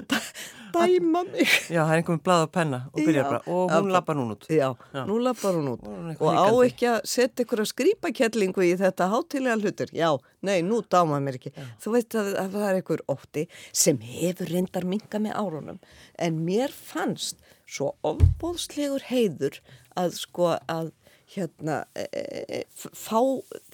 dæma 0.75 1.23
mig. 1.29 1.55
Já, 1.71 1.81
það 1.83 1.93
er 1.93 2.01
einhver 2.01 2.17
með 2.17 2.25
blad 2.27 2.45
og 2.47 2.53
penna 2.55 2.81
og 2.91 3.01
byrja 3.01 3.27
bara. 3.29 3.41
Og 3.51 3.75
hún 3.75 3.93
lappar 3.95 4.21
hún 4.21 4.33
út. 4.35 4.49
Já, 4.51 4.69
já. 4.95 5.03
nú 5.09 5.19
lappar 5.23 5.59
hún 5.59 5.71
út. 5.75 5.87
Og, 5.87 6.25
og 6.27 6.41
á 6.41 6.49
ekki 6.67 6.91
að 6.93 7.01
setja 7.13 7.45
einhver 7.45 7.65
að 7.65 7.71
skrýpa 7.73 8.13
kettlingu 8.21 8.67
í 8.67 8.73
þetta 8.81 9.11
hátilega 9.15 9.59
hlutur. 9.61 9.95
Já, 9.97 10.11
nei, 10.47 10.59
nú 10.67 10.83
dáma 10.87 11.21
mér 11.23 11.41
ekki. 11.41 11.55
Já. 11.55 11.67
Þú 11.85 11.95
veist 11.97 12.19
að, 12.19 12.33
að 12.45 12.57
það 12.57 12.69
er 12.69 12.81
einhver 12.81 13.05
ótti 13.15 13.47
sem 13.85 14.01
hefur 14.05 14.55
reyndar 14.55 14.89
minga 14.89 15.23
með 15.23 15.39
árunum. 15.43 15.83
En 16.19 16.43
mér 16.47 16.75
fannst 16.75 17.41
svo 17.71 17.95
ofbóðslegur 18.07 19.07
heiður 19.11 19.61
að 19.99 20.17
sko 20.19 20.55
að 20.71 20.91
hérna 21.35 21.83
e, 21.95 22.07
e, 22.13 22.45
e 22.61 22.63
fá 22.77 23.21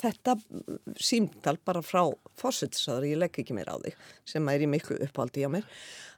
þetta 0.00 0.36
símtal 1.00 1.56
bara 1.64 1.82
frá 1.84 2.02
fósittisáður, 2.36 3.08
ég 3.12 3.20
legg 3.22 3.38
ekki 3.40 3.56
mér 3.56 3.72
á 3.72 3.76
þig 3.80 3.96
sem 4.28 4.50
er 4.52 4.64
í 4.64 4.68
miklu 4.70 4.98
uppáldi 5.06 5.46
á 5.46 5.50
mér 5.52 5.68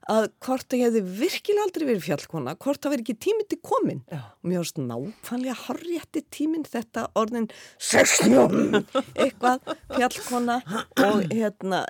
að 0.09 0.29
hvort 0.45 0.73
að 0.73 0.81
ég 0.81 0.89
hefði 0.89 1.17
virkilega 1.21 1.65
aldrei 1.67 1.85
verið 1.85 2.05
fjallkona, 2.07 2.55
hvort 2.63 2.81
það 2.83 2.95
verið 2.95 3.05
ekki 3.05 3.17
tíminn 3.27 3.49
til 3.51 3.59
komin 3.61 4.03
Já. 4.09 4.21
og 4.25 4.49
mér 4.49 4.63
finnst 4.63 4.81
nákvæmlega 4.81 5.57
harriætti 5.67 6.23
tíminn 6.35 6.67
þetta 6.69 7.07
orðin 7.19 7.49
60 7.91 8.79
eitthvað 9.23 9.75
fjallkona 9.95 10.61
og 11.07 11.27
hérna 11.33 11.83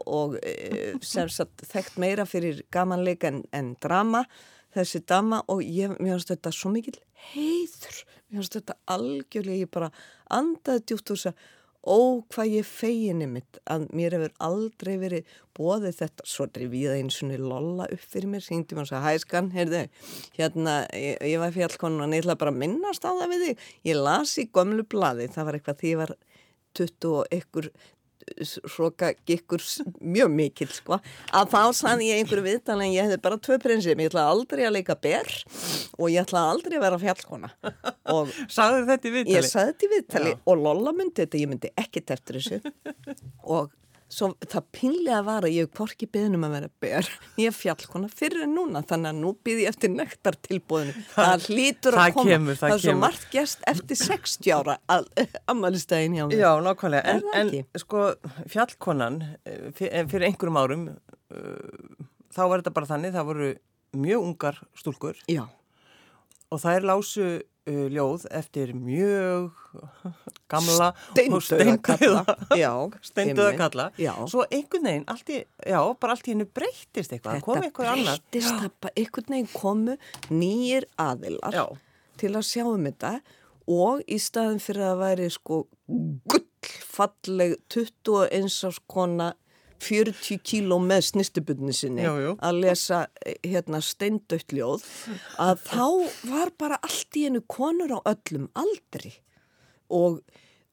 og 0.00 0.38
e, 0.42 0.96
sem 1.06 1.30
sagt 1.30 1.64
þekkt 1.70 2.00
meira 2.02 2.26
fyrir 2.28 2.64
gamanleika 2.74 3.30
en, 3.30 3.44
en 3.54 3.76
drama 3.82 4.24
þessi 4.74 5.02
dama 5.06 5.42
og 5.50 5.62
ég, 5.64 5.94
mér 5.98 6.18
finnst 6.18 6.34
þetta 6.34 6.54
svo 6.54 6.74
mikil 6.74 6.98
heiður 7.30 8.04
mér 8.30 8.42
finnst 8.42 8.58
þetta 8.58 8.78
algjörlega, 8.96 9.64
ég 9.64 9.72
bara 9.72 9.90
andaði 10.30 10.86
djúpt 10.86 11.12
úr 11.12 11.20
þess 11.20 11.32
að 11.32 11.48
ó 11.80 12.20
hvað 12.28 12.54
ég 12.58 12.66
feginni 12.68 13.26
mitt 13.30 13.58
að 13.72 13.86
mér 13.96 14.16
hefur 14.16 14.32
aldrei 14.44 14.92
verið 15.00 15.30
bóðið 15.56 15.96
þetta, 16.02 16.26
svo 16.28 16.46
drifið 16.52 16.96
eins 16.98 17.20
og 17.24 17.32
lolla 17.40 17.86
upp 17.88 18.02
fyrir 18.04 18.28
mér, 18.28 18.44
mér 18.50 18.82
og 18.82 18.90
sagði 18.90 19.04
hæskan, 19.06 19.48
heyrðu, 19.54 19.84
hérna 20.36 20.74
ég, 20.92 21.16
ég 21.24 21.40
var 21.40 21.54
fjallkonun 21.56 22.04
og 22.04 22.12
ég 22.12 22.24
ætla 22.24 22.36
bara 22.40 22.52
að 22.52 22.60
minnast 22.64 23.06
á 23.08 23.10
það 23.10 23.32
við 23.32 23.46
þig, 23.46 23.64
ég 23.88 24.02
las 24.02 24.36
í 24.36 24.46
gömlu 24.52 24.84
bladi 24.92 25.30
það 25.32 25.48
var 25.48 25.58
eitthvað 25.58 25.80
því 25.80 25.94
ég 25.94 26.02
var 26.02 26.14
20 26.76 27.14
og 27.14 27.34
ykkur 27.40 27.70
hroka 28.74 29.12
gikkur 29.28 29.62
mjög 30.00 30.30
mikil 30.34 30.68
sko 30.72 30.98
að 31.36 31.50
þá 31.52 31.62
sann 31.76 32.04
ég 32.04 32.20
einhverju 32.20 32.46
viðtali 32.46 32.86
en 32.86 32.94
ég 32.94 33.08
hefði 33.08 33.20
bara 33.24 33.40
tvö 33.42 33.58
prinsip, 33.62 33.98
ég 34.00 34.12
ætla 34.12 34.26
aldrei 34.30 34.64
að 34.68 34.76
leika 34.78 34.96
ber 34.96 35.30
og 35.98 36.06
ég 36.12 36.22
ætla 36.22 36.46
aldrei 36.52 36.78
að 36.78 36.86
vera 36.86 37.00
fjallkona 37.04 37.52
og 38.14 38.32
Sagðu 38.56 38.86
þetta 38.88 39.10
í 39.10 39.14
viðtali? 39.18 39.36
Ég 39.36 39.48
sagði 39.50 39.72
þetta 39.72 39.86
í 39.86 39.92
viðtali 39.96 40.32
Já. 40.34 40.40
og 40.44 40.64
Lolla 40.64 40.94
myndi 40.96 41.24
þetta, 41.24 41.42
ég 41.42 41.50
myndi 41.52 41.74
ekkit 41.80 42.14
eftir 42.16 42.40
þessu 42.40 42.60
og 43.42 43.70
svo 44.10 44.30
það 44.42 44.66
pinlega 44.74 45.20
var 45.26 45.46
að 45.46 45.54
ég 45.54 45.70
porki 45.74 46.08
beðnum 46.10 46.46
að 46.48 46.54
vera 46.56 46.70
ber 46.82 47.10
ég 47.44 47.54
fjallkona 47.54 48.10
fyrir 48.12 48.48
núna 48.50 48.82
þannig 48.86 49.12
að 49.12 49.20
nú 49.22 49.32
býð 49.46 49.62
ég 49.64 49.72
eftir 49.72 49.92
nektartilbúðinu 49.94 50.94
það 51.14 51.46
hlýtur 51.46 51.96
að 51.96 52.02
það 52.02 52.16
koma. 52.18 52.32
kemur, 52.32 52.58
það 52.58 52.66
það 52.66 52.74
er 52.76 52.82
svo 52.82 52.90
kemur. 52.90 53.02
margt 53.04 53.28
gest 53.34 53.64
eftir 53.70 54.00
60 54.02 54.54
ára 54.56 54.76
ammælistæðin 55.50 56.16
hjá 56.18 56.24
mér. 56.26 56.42
Já, 56.42 56.50
nákvæmlega, 56.66 57.04
Er 57.06 57.20
en, 57.20 57.30
það 57.30 57.56
en 57.62 57.84
sko 57.84 58.04
fjallkonan 58.50 59.22
eh, 59.44 59.70
eh, 59.86 60.04
fyrir 60.10 60.28
einhverjum 60.30 60.60
árum 60.60 60.84
uh, 60.90 62.04
þá 62.34 62.42
var 62.44 62.60
þetta 62.60 62.74
bara 62.76 62.90
þannig, 62.90 63.14
það 63.14 63.30
voru 63.30 63.50
mjög 64.00 64.26
ungar 64.26 64.60
stúlkur. 64.78 65.18
Já, 65.30 65.44
og 66.50 66.62
það 66.62 66.76
er 66.76 66.86
lásu 66.90 67.28
ljóð 67.68 68.24
eftir 68.34 68.72
mjög 68.74 69.50
gamla 70.50 70.90
og 71.30 71.42
steindauða 71.44 71.76
kalla. 71.84 72.22
Steinduða 73.10 73.50
kalla. 73.58 73.86
Já. 74.00 74.14
svo 74.30 74.46
einhvern 74.50 74.88
veginn, 74.88 75.04
allt 75.10 75.28
í, 75.30 75.42
já, 75.68 75.80
bara 76.00 76.16
allt 76.16 76.28
í 76.30 76.34
hennu 76.34 76.48
breyttist 76.48 77.12
eitthvað, 77.12 77.42
kom 77.44 77.60
eitthvað 77.62 77.92
annar. 77.92 78.22
einhvern 78.96 79.36
veginn 79.36 79.52
komu 79.52 79.98
nýjir 80.32 80.88
aðilar 81.00 81.54
Já. 81.54 81.66
til 82.20 82.32
að 82.34 82.48
sjá 82.48 82.64
um 82.66 82.88
þetta 82.88 83.12
og 83.70 84.00
í 84.10 84.18
staðin 84.18 84.62
fyrir 84.62 84.88
að 84.88 85.02
væri 85.04 85.28
sko 85.30 85.62
gullfalleg 86.32 87.58
21 87.70 88.64
árs 88.66 88.80
kona 88.90 89.32
40 89.80 90.38
kíló 90.44 90.76
með 90.84 91.06
snistubunni 91.12 91.72
sinni 91.76 92.04
Jú, 92.04 92.14
jú. 92.24 92.34
að 92.44 92.60
lesa 92.64 93.00
eh, 93.24 93.36
hérna 93.46 93.80
steindautt 93.84 94.52
ljóð 94.56 94.84
að 95.40 95.64
þá 95.70 95.86
var 96.30 96.52
bara 96.60 96.78
allt 96.84 97.16
í 97.20 97.26
einu 97.30 97.40
konur 97.50 97.96
á 97.96 98.00
öllum 98.12 98.48
aldri 98.60 99.14
og, 99.90 100.20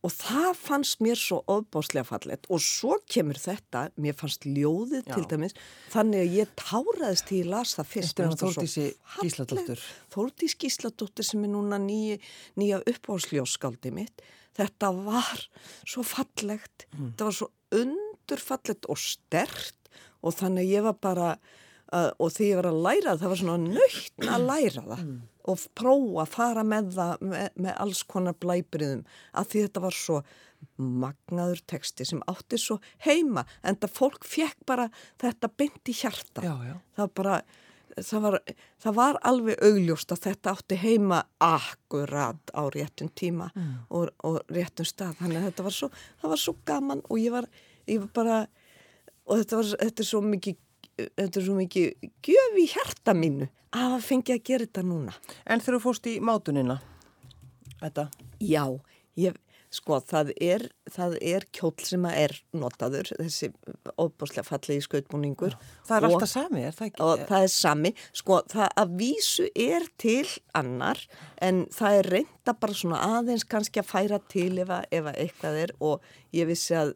og 0.05 0.13
það 0.13 0.49
fannst 0.61 0.99
mér 1.01 1.17
svo 1.17 1.39
ofbáslega 1.49 2.05
fallet 2.05 2.45
og 2.53 2.61
svo 2.61 2.99
kemur 3.09 3.39
þetta, 3.41 3.87
mér 3.97 4.13
fannst 4.19 4.45
ljóðið 4.45 5.07
Já. 5.07 5.15
til 5.15 5.25
dæmis, 5.31 5.55
þannig 5.93 6.21
að 6.27 6.35
ég 6.37 6.51
táraðist 6.61 7.27
til 7.31 7.39
ég 7.41 7.49
las 7.51 7.73
það 7.79 7.89
fyrst. 7.95 8.21
Fallegt. 8.21 8.97
Gísladóttur. 9.23 9.81
Þórdís 10.13 10.55
Gísladóttir 10.61 11.25
sem 11.25 11.43
er 11.47 11.51
núna 11.55 11.79
nýja, 11.81 12.19
nýja 12.61 12.79
uppáhalsljóskaldi 12.93 13.91
mitt. 13.97 14.21
Þetta 14.57 14.89
var 15.05 15.41
svo 15.85 16.01
fallegt, 16.05 16.85
Mm. 16.93 17.11
þetta 17.13 17.25
var 17.27 17.35
svo 17.41 17.49
undurfallegt 18.27 18.85
og 18.91 18.97
stert 18.99 19.89
og 20.25 20.33
þannig 20.35 20.67
ég 20.71 20.83
var 20.83 20.95
bara, 21.01 21.29
uh, 21.93 22.11
og 22.19 22.31
því 22.33 22.49
ég 22.51 22.59
var 22.59 22.67
að 22.71 22.81
læra 22.83 23.13
það, 23.13 23.21
það 23.21 23.31
var 23.33 23.41
svona 23.41 23.73
nöytn 23.77 24.31
að 24.35 24.47
læra 24.51 24.83
það 24.87 25.03
Mm. 25.07 25.21
og 25.47 25.61
prófa 25.79 26.23
að 26.25 26.27
fara 26.33 26.63
með 26.67 26.87
það 26.97 27.21
með, 27.23 27.49
með 27.55 27.77
alls 27.79 28.01
konar 28.03 28.33
blæbriðum 28.35 29.05
að 29.39 29.45
því 29.53 29.61
þetta 29.67 29.83
var 29.85 29.95
svo 29.95 30.17
magnaður 30.77 31.61
texti 31.69 32.05
sem 32.05 32.19
átti 32.27 32.57
svo 32.59 32.79
heima 33.05 33.45
en 33.63 33.77
það 33.79 33.93
fólk 33.95 34.25
fekk 34.27 34.65
bara 34.67 34.89
þetta 35.21 35.47
bynd 35.57 35.87
í 35.87 35.95
hjarta 36.01 36.43
Já, 36.43 36.55
já. 36.67 36.75
það 36.97 37.13
bara 37.21 37.37
það 37.97 38.21
var, 38.25 38.35
það 38.83 38.93
var 38.99 39.19
alveg 39.25 39.63
augljóst 39.69 40.11
að 40.13 40.23
þetta 40.27 40.51
átti 40.57 40.75
heima 40.83 41.21
akkurat 41.41 42.51
á 42.53 42.61
réttum 42.75 43.09
tíma 43.17 43.47
og, 43.89 44.09
og 44.27 44.41
réttum 44.53 44.85
stað 44.85 45.15
þannig 45.21 45.39
að 45.39 45.47
þetta 45.51 45.63
var 45.69 45.77
svo, 45.79 45.89
var 46.27 46.37
svo 46.41 46.55
gaman 46.67 47.01
og 47.07 47.17
ég 47.21 47.31
var, 47.33 47.47
ég 47.87 48.03
var 48.05 48.13
bara 48.15 48.39
og 49.27 49.41
þetta 49.41 49.59
var 49.59 49.71
þetta 49.83 50.03
er 50.03 50.09
svo 50.11 50.23
mikið 50.25 50.59
þetta 50.97 51.39
er 51.39 51.45
svo 51.45 51.57
mikið 51.57 52.11
gjöf 52.25 52.59
í 52.61 52.67
hjarta 52.73 53.15
mínu 53.17 53.49
að 53.73 53.83
hafa 53.83 54.03
fengið 54.05 54.37
að 54.37 54.45
gera 54.49 54.67
þetta 54.67 54.85
núna. 54.87 55.17
En 55.45 55.61
þegar 55.61 55.77
þú 55.77 55.83
fórst 55.83 56.07
í 56.09 56.15
mátunina, 56.23 56.79
þetta, 57.81 58.07
Já, 58.37 58.63
ég, 59.17 59.37
sko, 59.73 59.97
það 60.07 60.31
er, 60.41 60.65
það 60.93 61.15
er 61.25 61.45
kjóll 61.53 61.73
sem 61.85 62.05
að 62.07 62.19
er 62.23 62.35
notaður, 62.57 63.11
þessi 63.19 63.49
óbúslega 63.97 64.45
fallegi 64.47 64.85
skautbúningur. 64.85 65.57
það 65.87 65.97
er 65.97 66.07
og, 66.07 66.15
alltaf 66.15 66.31
sami, 66.31 66.63
er 66.63 66.77
það 66.77 66.91
ekki? 66.91 67.03
Og 67.07 67.25
það 67.31 67.47
er 67.47 67.53
sami, 67.53 67.93
sko, 68.21 68.39
það 68.53 68.69
að 68.83 68.93
vísu 69.01 69.49
er 69.53 69.89
til 69.99 70.27
annar, 70.57 71.03
en 71.41 71.65
það 71.75 71.99
er 71.99 72.11
reynda 72.15 72.55
bara 72.61 72.79
svona 72.83 73.01
aðeins 73.17 73.47
kannski 73.49 73.83
að 73.83 73.91
færa 73.91 74.21
til 74.31 74.53
ef, 74.63 74.71
ef 74.71 75.11
að 75.11 75.21
eitthvað 75.25 75.61
er. 75.65 75.75
Og 75.83 76.07
ég 76.37 76.49
vissi 76.49 76.77
að 76.77 76.95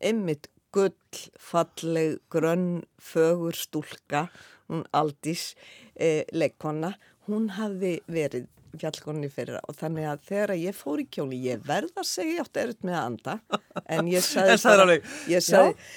einmitt 0.00 0.48
gull, 0.74 0.94
falleg, 1.40 2.20
grönn, 2.30 2.84
fögur 3.02 3.56
stúlka, 3.58 4.28
hún 4.70 4.84
Aldís, 4.94 5.54
eh, 5.96 6.24
leikona, 6.32 6.94
hún 7.26 7.50
hafði 7.56 7.98
verið 8.10 8.46
fjallkonni 8.78 9.26
fyrir 9.32 9.58
og 9.66 9.74
þannig 9.74 10.06
að 10.06 10.22
þegar 10.28 10.54
ég 10.60 10.76
fór 10.78 11.02
í 11.02 11.06
kjóli, 11.10 11.40
ég 11.50 11.64
verð 11.66 11.96
að 11.98 12.06
segja 12.06 12.36
ég 12.36 12.44
átti 12.44 12.62
erut 12.62 12.86
með 12.86 12.96
að 13.00 13.08
anda, 13.08 13.34
en 13.90 14.10
ég 14.10 14.26
sagði, 14.30 14.58
alveg, 14.76 15.10
ég 15.32 15.44
sagði, 15.44 15.90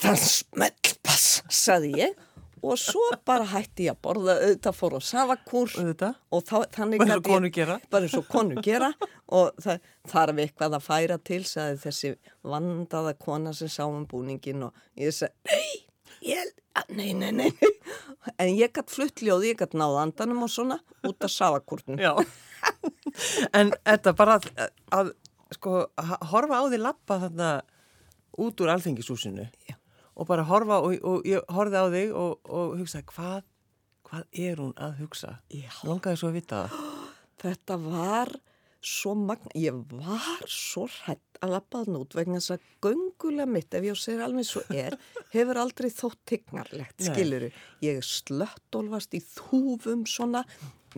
það 0.00 0.22
smellpass, 0.30 1.28
sagði 1.52 1.92
ég 2.00 2.26
og 2.62 2.78
svo 2.80 3.02
bara 3.26 3.46
hætti 3.52 3.86
ég 3.88 3.94
að 3.94 4.00
borða 4.04 4.34
auðvitað 4.40 4.76
fór 4.76 4.96
á 4.96 5.00
savakúr 5.00 5.74
og 5.80 6.42
þá, 6.44 6.56
þannig 6.74 7.00
Bara 7.00 7.14
eins 7.14 7.16
og 7.16 7.24
konur 7.30 7.52
gera. 7.54 7.76
og 8.18 8.26
konur 8.30 8.62
gera 8.64 8.90
og 9.28 9.54
það 9.62 9.86
þarf 10.12 10.42
eitthvað 10.44 10.76
að 10.78 10.84
færa 10.88 11.18
til 11.30 11.40
sagði 11.48 11.78
þessi 11.86 12.12
vandaða 12.42 13.14
kona 13.18 13.54
sem 13.56 13.70
sá 13.72 13.84
um 13.86 14.04
búningin 14.10 14.66
og 14.68 14.74
ég 15.00 15.14
sagði 15.16 15.56
nei, 16.90 17.14
nei, 17.14 17.30
nei, 17.32 17.32
nei 17.32 17.50
en 18.36 18.52
ég 18.52 18.72
gætt 18.76 18.92
flutt 18.92 19.24
ljóði, 19.24 19.54
ég 19.54 19.60
gætt 19.62 19.76
náð 19.78 19.96
andanum 20.04 20.44
og 20.44 20.52
svona 20.52 20.80
út 21.08 21.24
af 21.24 21.32
savakúrnum 21.32 22.00
Já. 22.00 22.12
en 23.56 23.72
þetta 23.86 24.12
bara 24.18 24.36
að, 24.38 24.50
að 24.92 25.12
sko, 25.56 25.86
horfa 26.30 26.60
á 26.60 26.64
því 26.68 26.82
lappa 26.84 27.20
þarna 27.24 27.50
út 28.40 28.60
úr 28.60 28.74
alþengishúsinu 28.76 29.48
Já. 29.68 29.79
Og 30.20 30.28
bara 30.28 30.44
horfa 30.48 30.82
og, 30.84 30.98
og 31.06 31.26
ég 31.28 31.48
horfði 31.48 31.80
á 31.80 31.86
þig 31.96 32.14
og, 32.20 32.36
og 32.44 32.76
hugsaði 32.80 33.08
hvað, 33.14 33.40
hvað 34.10 34.40
er 34.44 34.60
hún 34.60 34.76
að 34.76 35.00
hugsa? 35.00 35.34
Langaði 35.88 36.20
svo 36.20 36.30
að 36.30 36.38
vita 36.40 36.62
þetta 37.40 37.78
var 37.80 38.34
svo 38.80 39.12
magna, 39.16 39.50
ég 39.60 39.76
var 39.92 40.44
svo 40.48 40.86
hrætt 40.88 41.40
að 41.44 41.54
lappaðan 41.54 41.98
út 42.00 42.14
vegna 42.16 42.40
þess 42.40 42.54
að 42.54 42.66
göngulega 42.84 43.48
mitt, 43.48 43.74
ef 43.76 43.84
ég 43.84 43.98
segir 44.00 44.22
alveg 44.24 44.48
svo 44.48 44.62
er, 44.72 44.96
hefur 45.34 45.60
aldrei 45.60 45.90
þótt 45.92 46.20
tignarlegt, 46.28 46.96
skiluru. 47.04 47.50
Ég 47.84 48.00
slöttólfast 48.04 49.16
í 49.16 49.22
þúfum 49.24 50.06
svona 50.08 50.44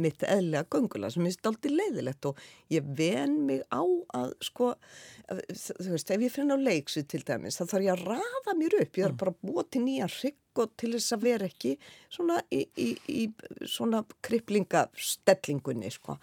mitt 0.01 0.23
eðlega 0.25 0.67
göngulega 0.73 1.13
sem 1.13 1.25
minnst 1.27 1.49
aldrei 1.49 1.73
leiðilegt 1.75 2.29
og 2.31 2.39
ég 2.73 2.87
ven 2.99 3.35
mig 3.49 3.65
á 3.69 3.83
að 4.17 4.35
sko, 4.45 4.73
þú 5.29 5.89
veist, 5.95 6.13
ef 6.15 6.25
ég 6.25 6.33
finna 6.33 6.57
á 6.57 6.65
leiksu 6.65 7.05
til 7.09 7.23
dæmis, 7.27 7.59
þá 7.61 7.65
þarf 7.65 7.87
ég 7.87 7.93
að 7.97 8.07
raða 8.13 8.57
mér 8.59 8.79
upp, 8.81 9.01
ég 9.01 9.09
er 9.09 9.19
bara 9.19 9.35
að 9.35 9.43
búa 9.49 9.67
til 9.69 9.85
nýjan 9.85 10.13
hrygg 10.13 10.63
og 10.63 10.73
til 10.81 10.93
þess 10.95 11.17
að 11.17 11.25
vera 11.25 11.49
ekki 11.49 11.75
svona 12.13 12.39
í, 12.53 12.63
í, 12.77 12.89
í 13.09 13.23
svona 13.69 14.03
kriplingastellingunni 14.27 15.93
sko. 15.95 16.19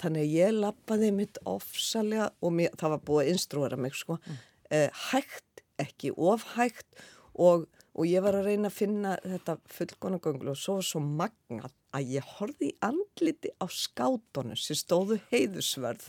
Þannig 0.00 0.24
að 0.24 0.36
ég 0.38 0.54
lappaði 0.56 1.10
mitt 1.16 1.40
ofsalega 1.48 2.30
og 2.40 2.56
mér, 2.56 2.72
það 2.80 2.96
var 2.96 3.04
búið 3.08 3.24
að 3.24 3.32
instruera 3.34 3.80
mig 3.80 3.98
sko, 3.98 4.18
eh, 4.70 4.88
hægt, 5.10 5.64
ekki 5.80 6.14
ofhægt 6.14 7.04
og, 7.34 7.66
og 7.94 8.10
ég 8.10 8.24
var 8.24 8.34
að 8.34 8.48
reyna 8.50 8.70
að 8.70 8.78
finna 8.78 9.14
þetta 9.22 9.56
fullkona 9.70 10.18
gönglu 10.22 10.52
og 10.54 10.58
svo 10.58 10.78
var 10.80 10.86
svo 10.88 11.02
magnað 11.04 11.74
að 11.94 12.14
ég 12.16 12.30
horfði 12.36 12.72
í 12.72 12.76
andliti 12.82 13.52
á 13.62 13.66
skátunum 13.70 14.58
sem 14.58 14.78
stóðu 14.78 15.20
heiðusverð 15.30 16.08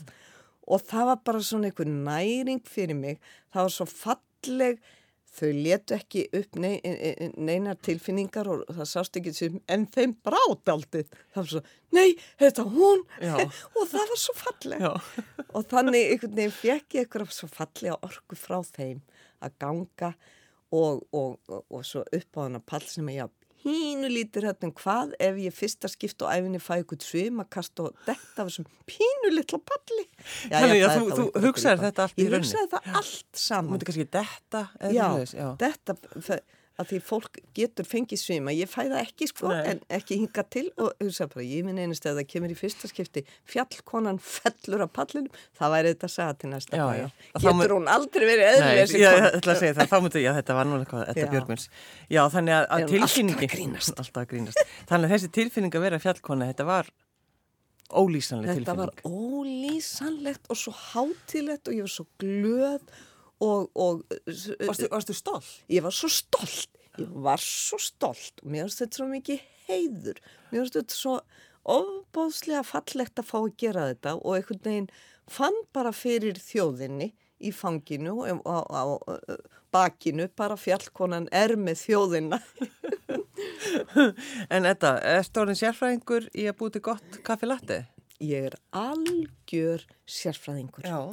og 0.66 0.82
það 0.82 1.10
var 1.12 1.24
bara 1.28 1.42
svona 1.46 1.70
einhver 1.70 1.90
næring 1.90 2.62
fyrir 2.66 2.98
mig, 2.98 3.20
það 3.54 3.68
var 3.68 3.74
svo 3.78 3.90
falleg. 3.90 4.86
Þau 5.36 5.50
letu 5.52 5.92
ekki 5.92 6.22
upp 6.38 6.54
nei, 6.62 6.78
e, 6.80 7.26
neinar 7.36 7.76
tilfinningar 7.84 8.48
og 8.48 8.62
það 8.72 8.86
sást 8.88 9.18
ekki 9.20 9.34
sem, 9.36 9.58
en 9.68 9.82
þeim 9.92 10.14
brát 10.24 10.70
aldrei. 10.72 11.02
Það 11.34 11.42
var 11.42 11.50
svo, 11.50 11.60
nei, 11.92 12.06
þetta 12.40 12.64
hún. 12.72 13.02
Og 13.76 13.82
það 13.90 14.14
var 14.14 14.22
svo 14.22 14.36
falleg. 14.38 14.86
Og 15.52 15.68
þannig 15.68 16.06
einhvern 16.14 16.38
veginn 16.38 16.56
fekk 16.56 16.96
ég 16.96 17.04
eitthvað 17.04 17.36
svo 17.36 17.50
fallega 17.52 17.98
orku 18.08 18.38
frá 18.40 18.62
þeim 18.64 19.04
að 19.44 19.60
ganga. 19.60 20.14
og, 20.14 20.45
og, 20.72 21.02
og, 21.12 21.38
og 21.70 21.84
svo 21.86 22.02
upp 22.12 22.36
á 22.36 22.40
hana 22.46 22.60
pall 22.60 22.82
sem 22.86 23.06
ég 23.14 23.28
pínu 23.66 24.06
lítur 24.12 24.44
hérna 24.46 24.68
um 24.68 24.72
hvað 24.78 25.14
ef 25.18 25.38
ég 25.42 25.54
fyrsta 25.54 25.88
skipt 25.90 26.22
á 26.22 26.30
æfinni 26.36 26.60
fæ 26.62 26.76
ykkur 26.84 27.00
svimakast 27.02 27.80
og 27.82 27.96
detta 28.06 28.44
af 28.44 28.46
þessum 28.50 28.66
pínu 28.86 29.30
litla 29.34 29.58
palli. 29.58 30.04
Já, 30.50 30.60
Þannig 30.60 30.84
að 30.86 30.92
þú- 30.96 31.08
þú 31.16 31.24
grípa. 31.32 31.86
þetta 31.86 32.02
allt 32.04 32.14
í 32.14 32.22
Ég 32.22 32.30
rauninni? 32.30 32.46
hugsaði 32.46 32.70
það 32.76 32.92
allt 33.00 33.26
Þú 33.34 33.42
saman. 33.46 33.70
myndi 33.72 33.88
kannski 33.88 34.06
detta 34.10 34.62
Já, 34.94 35.08
þetta, 35.58 35.96
það- 36.28 36.44
að 36.76 36.90
því 36.90 36.98
fólk 37.08 37.38
getur 37.56 37.86
fengið 37.88 38.20
svima, 38.20 38.52
ég 38.52 38.68
fæ 38.68 38.82
það 38.90 38.98
ekki 39.00 39.28
sko, 39.30 39.48
Nei. 39.48 39.62
en 39.70 39.78
ekki 39.96 40.18
hinga 40.20 40.42
til 40.52 40.66
og 40.76 40.90
hugsa 41.00 41.26
bara, 41.32 41.44
ég 41.48 41.64
minn 41.64 41.78
einast 41.80 42.04
að 42.04 42.18
það 42.20 42.26
kemur 42.34 42.52
í 42.52 42.56
fyrsta 42.58 42.90
skipti, 42.90 43.22
fjallkonan 43.48 44.18
fellur 44.20 44.84
á 44.84 44.88
pallinum, 44.92 45.30
það 45.56 45.72
væri 45.76 45.92
þetta 45.94 46.10
að 46.10 46.14
segja 46.16 46.36
til 46.42 46.50
næsta 46.52 46.76
Já, 46.76 46.84
já. 47.00 47.06
Getur 47.38 47.56
mun- 47.56 47.72
hún 47.76 47.88
aldrei 47.94 48.26
verið 48.28 48.44
Nei, 48.60 48.68
eðlileg 48.76 49.00
ég 49.00 49.26
ætla 49.40 49.54
að 49.56 49.62
segja 49.64 49.74
það, 49.80 49.90
þá 49.94 49.96
myndi 50.04 50.22
ég 50.26 50.30
að 50.34 50.38
þetta 50.42 50.58
var 50.60 50.68
nú 50.70 50.78
eitthvað, 50.82 51.06
þetta 51.08 51.24
Já. 51.26 51.32
Björgvins. 51.36 51.66
Já, 52.12 52.22
þannig 52.36 52.54
að, 52.58 52.68
að 52.68 52.86
hún 52.92 53.08
alltaf? 53.08 53.96
Alltaf 54.04 54.28
grínast. 54.30 54.62
Þannig 54.88 55.08
að 55.08 55.12
þessi 55.16 55.32
tilfinning 55.40 55.74
að 55.80 55.84
vera 55.88 55.98
fjallkona, 56.02 56.46
þetta 56.52 56.66
var 56.68 56.92
ólýsanlega 57.96 58.54
Þetta 58.56 58.74
tilfinning. 58.74 58.78
var 58.82 58.90
ólýsanlegt 59.06 60.48
og 60.50 60.58
svo 60.60 60.72
hátilegt 60.92 61.68
og 61.70 61.76
ég 61.76 61.86
var 61.86 61.92
svo 61.92 62.06
glöð 62.20 62.82
og, 63.44 63.68
og 63.74 64.04
Varstu, 64.66 64.88
varstu 64.92 65.16
stolt? 65.16 65.50
ég 65.72 65.84
var 65.84 65.94
svo 65.94 66.10
stolt 66.12 66.70
ég 66.96 67.10
var 67.26 67.42
svo 67.42 67.78
stolt 67.82 68.40
og 68.42 68.48
mér 68.52 68.66
finnst 68.66 68.84
þetta 68.84 69.00
svo 69.00 69.08
mikið 69.10 69.44
heiður 69.66 70.22
mér 70.50 70.62
finnst 70.62 70.78
þetta 70.80 70.96
svo 70.96 71.18
ofbóðslega 71.66 72.62
fallegt 72.66 73.20
að 73.20 73.28
fá 73.28 73.38
að 73.42 73.52
gera 73.60 73.88
þetta 73.90 74.16
og 74.20 74.38
einhvern 74.38 74.64
veginn 74.64 74.90
fann 75.26 75.56
bara 75.74 75.92
fyrir 75.96 76.38
þjóðinni 76.38 77.10
í 77.42 77.52
fanginu 77.52 78.14
og 78.22 78.46
á, 78.46 78.58
á, 78.64 78.80
á 78.80 78.84
bakinu 79.74 80.28
bara 80.38 80.56
fjallkonan 80.56 81.28
er 81.34 81.56
með 81.60 81.82
þjóðina 81.84 82.40
En 84.54 84.64
þetta, 84.64 84.94
erstu 85.18 85.42
orðin 85.42 85.58
sérfræðingur 85.58 86.28
í 86.32 86.46
að 86.48 86.56
búti 86.60 86.80
gott 86.84 87.18
kaffi 87.26 87.48
latte? 87.48 87.82
ég 88.22 88.46
er 88.48 88.54
algjör 88.72 89.82
sérfræðingur 90.08 90.86
Já. 90.88 91.12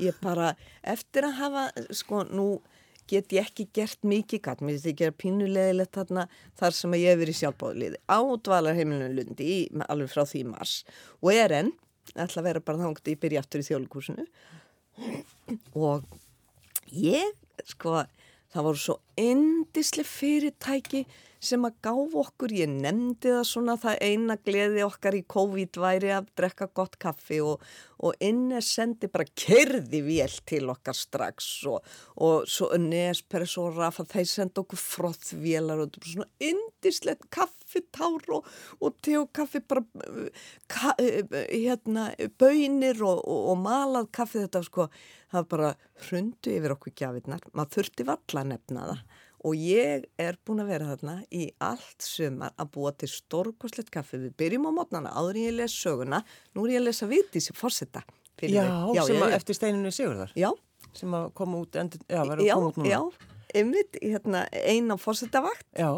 Ég 0.00 0.16
bara, 0.22 0.54
eftir 0.82 1.26
að 1.28 1.38
hafa 1.40 1.64
sko, 1.94 2.22
nú 2.30 2.46
get 3.10 3.32
ég 3.34 3.44
ekki 3.44 3.66
gert 3.74 4.06
mikið 4.06 4.42
gatt, 4.46 4.62
mér 4.62 4.76
finnst 4.76 4.88
ég 4.88 4.98
gera 5.02 5.16
pínulegilegt 5.18 5.96
þarna 5.98 6.26
þar 6.60 6.76
sem 6.76 6.94
að 6.94 7.02
ég 7.02 7.12
hef 7.12 7.20
verið 7.20 7.38
sjálfbáðliði 7.40 8.00
á 8.08 8.20
dvalarheimilinu 8.48 9.16
Lundi 9.18 9.48
í, 9.48 9.58
alveg 9.88 10.12
frá 10.12 10.22
því 10.28 10.44
mars. 10.52 10.74
Og 11.20 11.34
er 11.34 11.56
enn 11.58 11.72
ætla 12.14 12.42
að 12.42 12.48
vera 12.48 12.64
bara 12.64 12.82
þangt 12.82 13.04
að 13.04 13.12
ég 13.14 13.22
byrja 13.22 13.42
aftur 13.42 13.62
í 13.62 13.68
þjóðlíkursinu 13.68 14.26
og 15.78 16.06
ég, 16.92 17.32
sko 17.68 18.02
það 18.52 18.66
voru 18.68 18.82
svo 18.82 18.98
endislega 19.20 20.08
fyrirtæki 20.12 21.04
sem 21.42 21.64
að 21.66 21.78
gáf 21.82 22.12
okkur, 22.22 22.52
ég 22.54 22.70
nefndi 22.70 23.32
það 23.32 23.46
svona 23.48 23.74
það 23.82 23.96
eina 24.06 24.36
gleði 24.46 24.84
okkar 24.86 25.16
í 25.18 25.22
COVID 25.34 25.78
væri 25.82 26.12
að 26.14 26.28
drekka 26.38 26.68
gott 26.70 26.94
kaffi 27.02 27.40
og, 27.42 27.64
og 27.98 28.22
Innes 28.22 28.68
sendi 28.76 29.10
bara 29.10 29.26
kerði 29.26 30.04
vel 30.06 30.36
til 30.46 30.70
okkar 30.70 30.94
strax 30.94 31.48
og, 31.70 31.82
og 32.22 32.46
svo 32.46 32.70
Nespress 32.78 33.58
og 33.58 33.80
Rafa 33.80 34.06
þeir 34.14 34.28
sendi 34.30 34.62
okkur 34.62 34.82
frothvélar 34.84 35.82
og 35.82 35.98
svona 35.98 36.30
indislegt 36.38 37.26
kaffitár 37.72 38.36
og, 38.36 38.46
og 38.80 39.00
te 39.02 39.16
og 39.20 39.32
kaffi 39.34 39.62
bara 39.64 39.82
ka, 40.68 40.94
hérna 41.00 42.10
bönir 42.38 43.02
og, 43.02 43.24
og 43.24 43.58
malað 43.62 44.10
kaffi 44.12 44.44
þetta 44.44 44.62
sko 44.66 44.88
það 45.32 45.48
bara 45.48 45.74
hrundu 46.06 46.52
yfir 46.52 46.76
okkur 46.76 46.96
gjafirnar 46.96 47.44
maður 47.52 47.78
þurfti 47.78 48.08
valla 48.08 48.48
nefna 48.52 48.88
það 48.92 49.04
og 49.42 49.58
ég 49.58 50.04
er 50.20 50.38
búin 50.46 50.62
að 50.62 50.70
vera 50.70 50.90
þarna 50.92 51.16
í 51.34 51.48
allt 51.62 52.04
sumar 52.04 52.52
að 52.60 52.72
búa 52.76 52.92
til 52.94 53.08
stórkoslegt 53.10 53.90
kaffi. 53.90 54.20
Við 54.22 54.36
byrjum 54.38 54.68
á 54.70 54.72
mótnana 54.76 55.14
áður 55.18 55.40
en 55.40 55.46
ég 55.48 55.56
les 55.56 55.74
söguna. 55.74 56.22
Nú 56.54 56.66
er 56.66 56.76
ég 56.76 56.82
að 56.82 56.86
lesa 56.86 57.08
Vigdísi 57.10 57.56
Forsetta. 57.58 58.04
Já, 58.42 58.64
já, 58.94 59.02
sem 59.06 59.22
að 59.22 59.34
eftir 59.36 59.58
steininu 59.58 59.90
Sigurðar. 59.94 60.32
Já. 60.38 60.50
Sem 60.94 61.14
að 61.14 61.28
koma 61.38 61.58
út, 61.62 61.76
endur, 61.78 62.02
já, 62.06 62.20
verður 62.20 62.44
að 62.44 62.54
koma 62.54 62.70
út 62.70 62.78
núna. 62.80 62.92
Já, 62.92 63.32
einmitt, 63.58 63.98
hérna, 64.02 64.44
einn 64.62 64.94
á 64.94 64.96
Forsettavakt. 65.00 65.66
Já, 65.74 65.90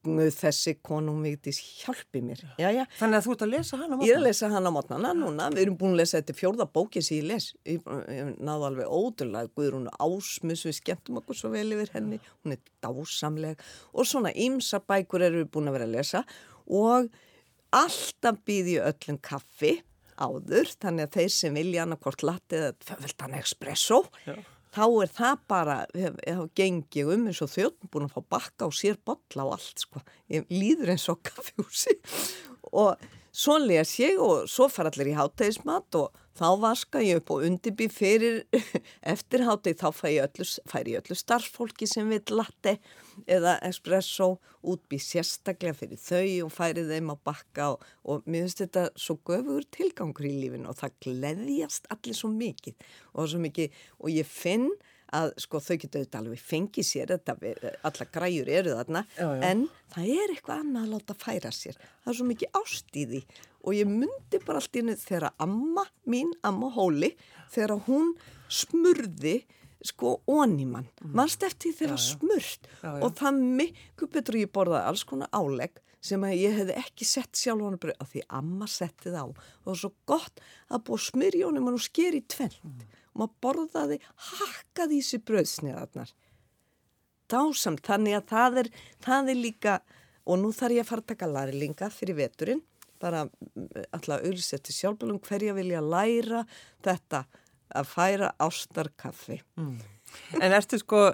Mögnuð 0.00 0.32
þessi 0.32 0.72
konum 0.80 1.18
Vigdís 1.20 1.58
hjálpi 1.60 2.22
mér. 2.24 2.40
Já, 2.56 2.70
já. 2.72 2.86
Þannig 2.96 3.18
að 3.18 3.26
þú 3.26 3.32
ert 3.34 3.42
að 3.44 3.50
lesa 3.52 3.76
hana 3.76 3.88
á 3.92 3.96
mótnana? 3.98 4.06
Ég 4.08 4.14
er 4.14 4.20
að 4.20 4.26
lesa 4.26 4.48
hana 4.48 4.70
á 4.72 4.76
mótnana 4.76 5.10
núna. 5.12 5.48
Við 5.52 5.62
erum 5.66 5.76
búin 5.80 5.92
að 5.92 6.00
lesa 6.00 6.20
þetta 6.20 6.36
fjórða 6.38 6.66
bókið 6.72 7.04
sem 7.04 7.18
ég 7.18 7.26
les. 7.28 7.48
Ég, 7.68 7.90
ég 8.16 8.30
náðu 8.40 8.68
alveg 8.70 8.94
ótrúlega 8.96 9.52
Guðrún 9.58 9.90
Ásmus, 10.00 10.64
við 10.64 10.76
skemmtum 10.78 11.20
okkur 11.20 11.36
svo 11.36 11.50
vel 11.52 11.66
yfir 11.76 11.92
henni. 11.98 12.20
Hún 12.40 12.56
er 12.56 12.62
dásamleg 12.80 13.60
og 13.92 14.08
svona 14.08 14.32
ymsa 14.32 14.80
bækur 14.80 15.26
eru 15.28 15.42
við 15.42 15.50
búin 15.52 15.68
að 15.68 15.76
vera 15.76 15.88
að 15.90 15.96
lesa 15.98 16.24
og 16.64 17.10
alltaf 17.76 18.40
býði 18.48 18.78
öllum 18.80 19.20
kaffi 19.20 19.74
áður, 20.20 20.72
þannig 20.80 21.06
að 21.06 21.20
þeir 21.20 21.34
sem 21.36 21.60
vilja 21.60 21.84
annarkort 21.84 22.24
latte 22.24 22.56
eða 22.56 22.72
tvöföldan 22.84 23.36
espresso 23.40 24.02
Já 24.24 24.34
þá 24.74 24.84
er 25.04 25.12
það 25.14 25.46
bara, 25.50 25.76
þá 25.94 26.44
gengi 26.58 27.02
ég 27.02 27.12
um 27.14 27.28
eins 27.30 27.42
og 27.44 27.52
þjóðn 27.54 27.90
búin 27.90 28.06
að 28.06 28.16
fá 28.16 28.26
bakka 28.36 28.68
og 28.68 28.76
sér 28.76 29.00
botla 29.06 29.46
og 29.48 29.56
allt 29.56 29.84
sko, 29.86 30.02
ég 30.30 30.46
líður 30.52 30.94
eins 30.94 31.08
og 31.12 31.22
kaffjúsi 31.26 31.96
og 32.70 33.10
svo 33.32 33.58
les 33.62 33.92
ég 34.02 34.18
og 34.20 34.48
svo 34.50 34.68
fara 34.72 34.90
allir 34.90 35.12
í 35.12 35.16
háttegismat 35.18 35.96
og 35.98 36.16
þá 36.38 36.46
vaska 36.62 37.02
ég 37.04 37.20
upp 37.20 37.32
og 37.34 37.44
undirbý 37.46 37.88
fyrir 37.92 38.42
eftirháttið 39.12 39.78
þá 39.80 39.88
fær 39.94 40.12
ég 40.12 40.26
öllu, 40.28 40.46
öllu 41.00 41.16
starffólki 41.18 41.88
sem 41.90 42.08
vil 42.10 42.22
latte 42.32 42.78
eða 43.30 43.58
espresso 43.66 44.38
útbý 44.60 45.00
sérstaklega 45.02 45.76
fyrir 45.76 46.00
þau 46.00 46.46
og 46.46 46.54
færi 46.54 46.86
þeim 46.88 47.12
á 47.12 47.16
bakka 47.26 47.72
og, 47.74 47.84
og 48.04 48.24
mér 48.26 48.46
finnst 48.46 48.64
þetta 48.64 48.86
svo 48.96 49.18
göfugur 49.26 49.66
tilgangur 49.74 50.28
í 50.28 50.36
lífinu 50.36 50.70
og 50.70 50.80
það 50.80 50.96
gleðjast 51.06 51.90
allir 51.92 52.16
svo 52.16 52.32
mikið 52.32 52.88
og 53.14 53.36
mikið 53.44 53.82
og 53.98 54.14
ég 54.14 54.28
finn 54.28 54.70
að 55.16 55.30
sko 55.42 55.60
þau 55.62 55.76
getur 55.76 56.00
auðvitað 56.00 56.18
alveg 56.20 56.42
fengið 56.46 56.86
sér 56.86 57.12
þetta, 57.14 57.36
alla 57.88 58.06
græjur 58.14 58.50
eru 58.56 58.74
þarna 58.78 59.04
já, 59.16 59.26
já. 59.26 59.44
en 59.50 59.62
það 59.94 60.10
er 60.16 60.34
eitthvað 60.34 60.64
annað 60.64 60.82
að 60.82 60.92
láta 60.94 61.16
færa 61.20 61.52
sér. 61.54 61.78
Það 62.02 62.12
er 62.12 62.18
svo 62.18 62.26
mikið 62.28 62.58
ástíði 62.60 63.22
og 63.60 63.76
ég 63.76 63.90
myndi 63.90 64.42
bara 64.46 64.62
allt 64.62 64.80
inn 64.80 64.92
þegar 64.96 65.30
amma 65.42 65.86
mín, 66.10 66.32
amma 66.46 66.70
Hóli 66.74 67.14
þegar 67.52 67.76
hún 67.88 68.14
smurði 68.50 69.40
sko 69.86 70.18
óníman, 70.28 70.84
mm. 71.00 71.12
mannst 71.16 71.44
eftir 71.46 71.72
þeirra 71.72 71.96
smurt? 72.00 72.66
Já, 72.82 72.90
og 73.00 73.14
það 73.16 73.38
miklu 73.60 74.10
betur 74.12 74.36
ég 74.42 74.52
borðaði 74.52 74.90
alls 74.90 75.06
konar 75.08 75.30
álegg 75.32 75.80
sem 76.04 76.20
að 76.24 76.36
ég 76.40 76.54
hefði 76.56 76.76
ekki 76.80 77.06
sett 77.08 77.36
sjálf 77.36 77.64
hann 77.64 77.78
að 77.80 78.12
því 78.12 78.22
amma 78.38 78.68
setti 78.68 79.12
það 79.12 79.20
á. 79.20 79.28
Og 79.28 79.40
það 79.40 79.70
var 79.70 79.80
svo 79.82 79.90
gott 80.08 80.42
að 80.68 80.84
búa 80.86 81.02
smyrjónum 81.04 81.68
og 81.72 81.82
skeri 81.84 82.22
tvent 82.28 82.60
mm 82.64 82.96
og 83.10 83.22
maður 83.22 83.36
borðaði 83.44 84.00
hakkaði 84.30 84.98
í 85.00 85.06
sér 85.06 85.24
bröðsniðarnar 85.28 86.14
dásamt, 87.30 87.82
þannig 87.86 88.18
að 88.18 88.26
það 88.30 88.58
er, 88.62 88.70
það 89.04 89.32
er 89.32 89.38
líka 89.38 89.76
og 90.26 90.40
nú 90.42 90.50
þarf 90.54 90.76
ég 90.76 90.84
að 90.84 90.90
fara 90.90 91.04
að 91.04 91.12
taka 91.12 91.30
lærlinga 91.30 91.90
fyrir 91.94 92.18
veturinn. 92.18 92.64
Bara 93.00 93.24
mm, 93.26 93.68
alltaf 93.96 94.26
auðvisetti 94.26 94.74
sjálfbælum 94.76 95.20
hverja 95.24 95.54
vilja 95.56 95.80
læra 95.84 96.44
þetta 96.84 97.24
að 97.80 97.88
færa 97.88 98.32
ástarkaffi. 98.42 99.40
Mm. 99.60 99.78
En 100.42 100.56
ertu 100.56 100.80
sko 100.80 101.10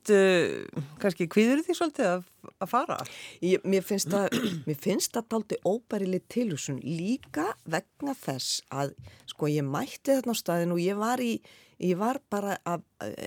ertu 0.00 0.82
kannski 1.00 1.28
kvíður 1.30 1.62
því 1.64 1.76
svolítið 1.76 2.08
að, 2.08 2.26
að 2.58 2.70
fara? 2.70 2.98
Ég, 3.44 3.62
mér 3.64 3.84
finnst 3.86 4.10
það 4.12 4.36
mér 4.68 4.78
finnst 4.80 5.14
það 5.14 5.30
daldi 5.34 5.60
óbærileg 5.64 6.28
tilhúsun 6.32 6.80
líka 6.84 7.54
vegna 7.64 8.14
þess 8.18 8.62
að 8.72 8.94
sko 9.30 9.50
ég 9.50 9.66
mætti 9.66 10.16
þarna 10.16 10.36
á 10.36 10.40
staðin 10.40 10.74
og 10.74 10.80
ég 10.82 10.98
var 10.98 11.20
í, 11.20 11.34
ég 11.80 12.00
var 12.00 12.20
bara 12.32 12.56
af 12.64 12.84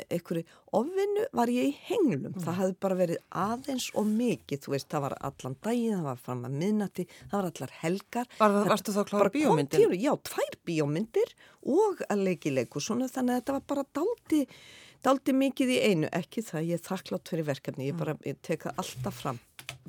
einhverju 0.10 0.44
ofvinnu 0.74 1.26
var 1.38 1.50
ég 1.54 1.70
í 1.70 1.74
henglum, 1.88 2.32
mm. 2.34 2.44
það 2.44 2.58
hafði 2.60 2.76
bara 2.86 2.98
verið 2.98 3.20
aðeins 3.44 3.88
og 3.98 4.08
mikið, 4.10 4.62
þú 4.64 4.74
veist, 4.74 4.90
það 4.90 5.06
var 5.06 5.16
allan 5.30 5.58
daginn, 5.66 5.98
það 5.98 6.08
var 6.10 6.22
fram 6.28 6.46
að 6.48 6.56
minnati, 6.62 7.06
það 7.24 7.36
var 7.38 7.50
allar 7.50 7.74
helgar. 7.82 8.30
Var, 8.40 8.56
það, 8.58 8.70
varstu 8.74 8.96
þá 8.96 9.02
klára 9.10 9.34
bíómyndir? 9.34 9.84
Tíru, 9.84 10.00
já, 10.02 10.14
tvær 10.30 10.58
bíómyndir 10.70 11.36
og 11.74 12.02
að 12.10 12.26
leiki 12.28 12.54
leiku 12.54 12.82
svona, 12.82 13.10
þannig 13.10 13.36
að 13.36 13.42
þetta 13.42 13.58
var 13.58 13.68
bara 13.74 13.86
daldi, 14.00 14.42
daldi 15.04 15.36
mikið 15.36 15.74
í 15.76 15.80
einu, 15.92 16.10
ekki 16.16 16.44
það, 16.46 16.68
ég 16.72 16.80
er 16.80 16.86
þakklátt 16.88 17.32
fyrir 17.32 17.48
verkefni, 17.48 17.90
ég 17.90 17.98
bara, 18.00 18.16
ég 18.28 18.40
tek 18.46 18.68
það 18.68 18.84
alltaf 18.84 19.22
fram, 19.22 19.40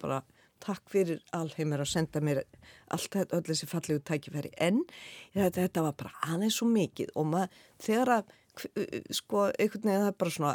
bara 0.03 0.22
takk 0.64 0.88
fyrir 0.92 1.20
alheimur 1.37 1.83
að 1.85 1.90
senda 1.92 2.22
mér 2.24 2.42
allt 2.94 3.18
öll 3.24 3.42
þessi 3.44 3.68
fallegu 3.68 4.00
tækifæri. 4.07 4.53
En 4.57 4.81
þetta, 5.35 5.61
þetta 5.61 5.85
var 5.88 5.98
bara 6.00 6.33
aðeins 6.33 6.61
svo 6.61 6.68
mikið 6.70 7.12
og 7.20 7.29
maður 7.33 7.61
þegar 7.85 8.12
að 8.18 8.33
sko 9.11 9.48
einhvern 9.50 9.88
veginn 9.88 10.05
það 10.05 10.09
er 10.09 10.18
bara 10.22 10.35
svona 10.38 10.55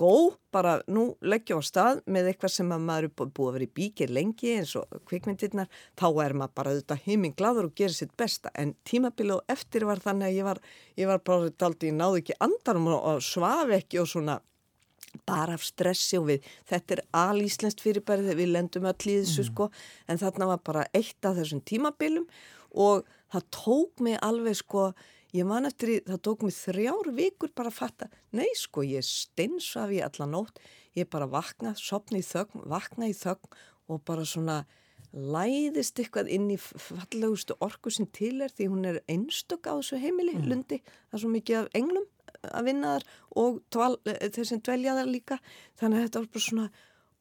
góð, 0.00 0.36
bara 0.52 0.76
nú 0.92 1.06
leggja 1.24 1.56
á 1.56 1.62
stað 1.64 2.00
með 2.10 2.30
eitthvað 2.30 2.52
sem 2.54 2.72
maður 2.72 3.08
er 3.08 3.12
búið 3.16 3.48
að 3.48 3.54
vera 3.56 3.66
í 3.66 3.74
bíkir 3.78 4.12
lengi 4.12 4.54
eins 4.56 4.74
og 4.78 4.98
kvikmyndirnar 5.08 5.70
þá 5.98 6.06
er 6.24 6.34
maður 6.36 6.56
bara 6.60 6.74
auðvitað 6.74 7.06
heiminn 7.06 7.36
gladur 7.36 7.70
og 7.70 7.76
gerir 7.78 7.96
sitt 7.96 8.12
besta 8.18 8.52
en 8.54 8.74
tímabilið 8.88 9.38
og 9.38 9.54
eftir 9.56 9.86
var 9.88 10.02
þannig 10.04 10.28
að 10.28 10.36
ég 10.36 10.48
var, 10.48 10.60
ég 11.00 11.10
var 11.10 11.24
bara 11.24 11.54
daldi, 11.64 11.90
ég 11.92 11.96
náðu 11.96 12.20
ekki 12.22 12.38
andarum 12.44 12.90
og 12.92 13.24
svaf 13.24 13.72
ekki 13.78 14.02
og 14.02 14.10
svona 14.12 14.40
bara 15.24 15.56
af 15.56 15.64
stressi 15.64 16.18
og 16.20 16.28
við, 16.30 16.46
þetta 16.68 16.96
er 16.96 17.02
alíslenskt 17.16 17.80
fyrirbærið 17.84 18.30
þegar 18.30 18.40
við 18.40 18.52
lendum 18.52 18.88
öll 18.90 19.08
í 19.08 19.18
þessu 19.22 19.42
mm. 19.44 19.48
sko 19.50 19.68
en 20.10 20.20
þarna 20.20 20.50
var 20.52 20.62
bara 20.66 20.86
eitt 20.96 21.28
af 21.28 21.38
þessum 21.38 21.62
tímabilum 21.64 22.26
og 22.76 23.06
það 23.32 23.46
tók 23.56 24.04
mig 24.04 24.18
alveg 24.24 24.58
sko, 24.58 24.90
ég 25.34 25.46
man 25.48 25.68
eftir 25.68 25.90
því, 25.90 25.98
það 26.06 26.22
tók 26.28 26.46
mig 26.46 26.56
þrjár 26.56 27.12
vikur 27.16 27.52
bara 27.58 27.72
að 27.72 27.78
fatta, 27.80 28.10
nei 28.36 28.48
sko 28.58 28.84
ég 28.86 29.06
steinsaf 29.06 29.92
í 29.94 30.02
alla 30.04 30.28
nótt, 30.30 30.60
ég 30.96 31.08
bara 31.10 31.28
vakna, 31.30 31.74
sopna 31.78 32.20
í 32.20 32.26
þögn, 32.26 32.66
vakna 32.70 33.10
í 33.10 33.14
þögn 33.16 33.56
og 33.90 34.02
bara 34.06 34.26
svona 34.26 34.64
læðist 35.16 35.98
eitthvað 36.00 36.28
inn 36.34 36.50
í 36.52 36.58
fallegustu 36.60 37.56
orku 37.64 37.90
sem 37.94 38.08
til 38.12 38.42
er 38.44 38.52
því 38.52 38.66
hún 38.72 38.88
er 38.90 39.00
einstök 39.08 39.68
á 39.70 39.78
þessu 39.78 40.00
heimili, 40.02 40.34
mm. 40.36 40.50
lundi, 40.50 40.82
það 41.08 41.18
er 41.18 41.24
svo 41.24 41.32
mikið 41.32 41.60
af 41.62 41.70
englum 41.78 42.10
að 42.50 42.68
vinna 42.68 42.96
þar 42.96 43.06
og 43.42 43.62
dval, 43.72 43.94
eh, 44.06 44.28
þeir 44.32 44.48
sem 44.50 44.60
dvelja 44.60 44.96
þar 44.98 45.10
líka. 45.10 45.38
Þannig 45.80 45.98
að 45.98 46.06
þetta 46.06 46.20
var 46.20 46.28
bara 46.34 46.46
svona 46.46 46.68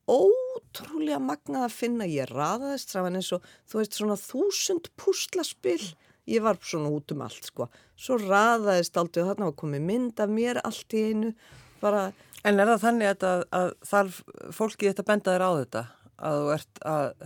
ótrúlega 0.05 1.19
magnað 1.23 1.67
að 1.67 1.77
finna. 1.79 2.05
Ég 2.09 2.31
raðaðist 2.31 2.93
saman 2.93 3.19
eins 3.19 3.31
og 3.33 3.45
þú 3.69 3.81
veist 3.81 3.97
svona 3.97 4.17
þúsund 4.19 4.91
púslaspill 4.99 5.95
ég 6.27 6.41
var 6.45 6.57
svona 6.61 6.89
út 6.93 7.11
um 7.15 7.21
allt 7.25 7.45
sko 7.51 7.67
svo 7.95 8.17
raðaðist 8.21 8.97
aldrei 8.97 9.23
og 9.23 9.29
þarna 9.33 9.49
var 9.51 9.57
komið 9.61 9.85
mynd 9.89 10.19
af 10.25 10.29
mér 10.33 10.59
allt 10.63 10.95
í 10.97 11.03
einu 11.11 11.33
bara 11.81 12.07
En 12.45 12.59
er 12.61 12.69
það 12.69 12.81
þannig 12.83 13.07
að, 13.09 13.23
að, 13.25 13.39
að 13.57 13.71
þarf 13.89 14.17
fólkið 14.53 14.91
þetta 14.91 15.03
benda 15.07 15.31
þér 15.33 15.43
á 15.45 15.51
þetta? 15.59 15.81
Að 16.29 16.35
þú 16.43 16.49
ert 16.53 16.81
að, 16.85 17.23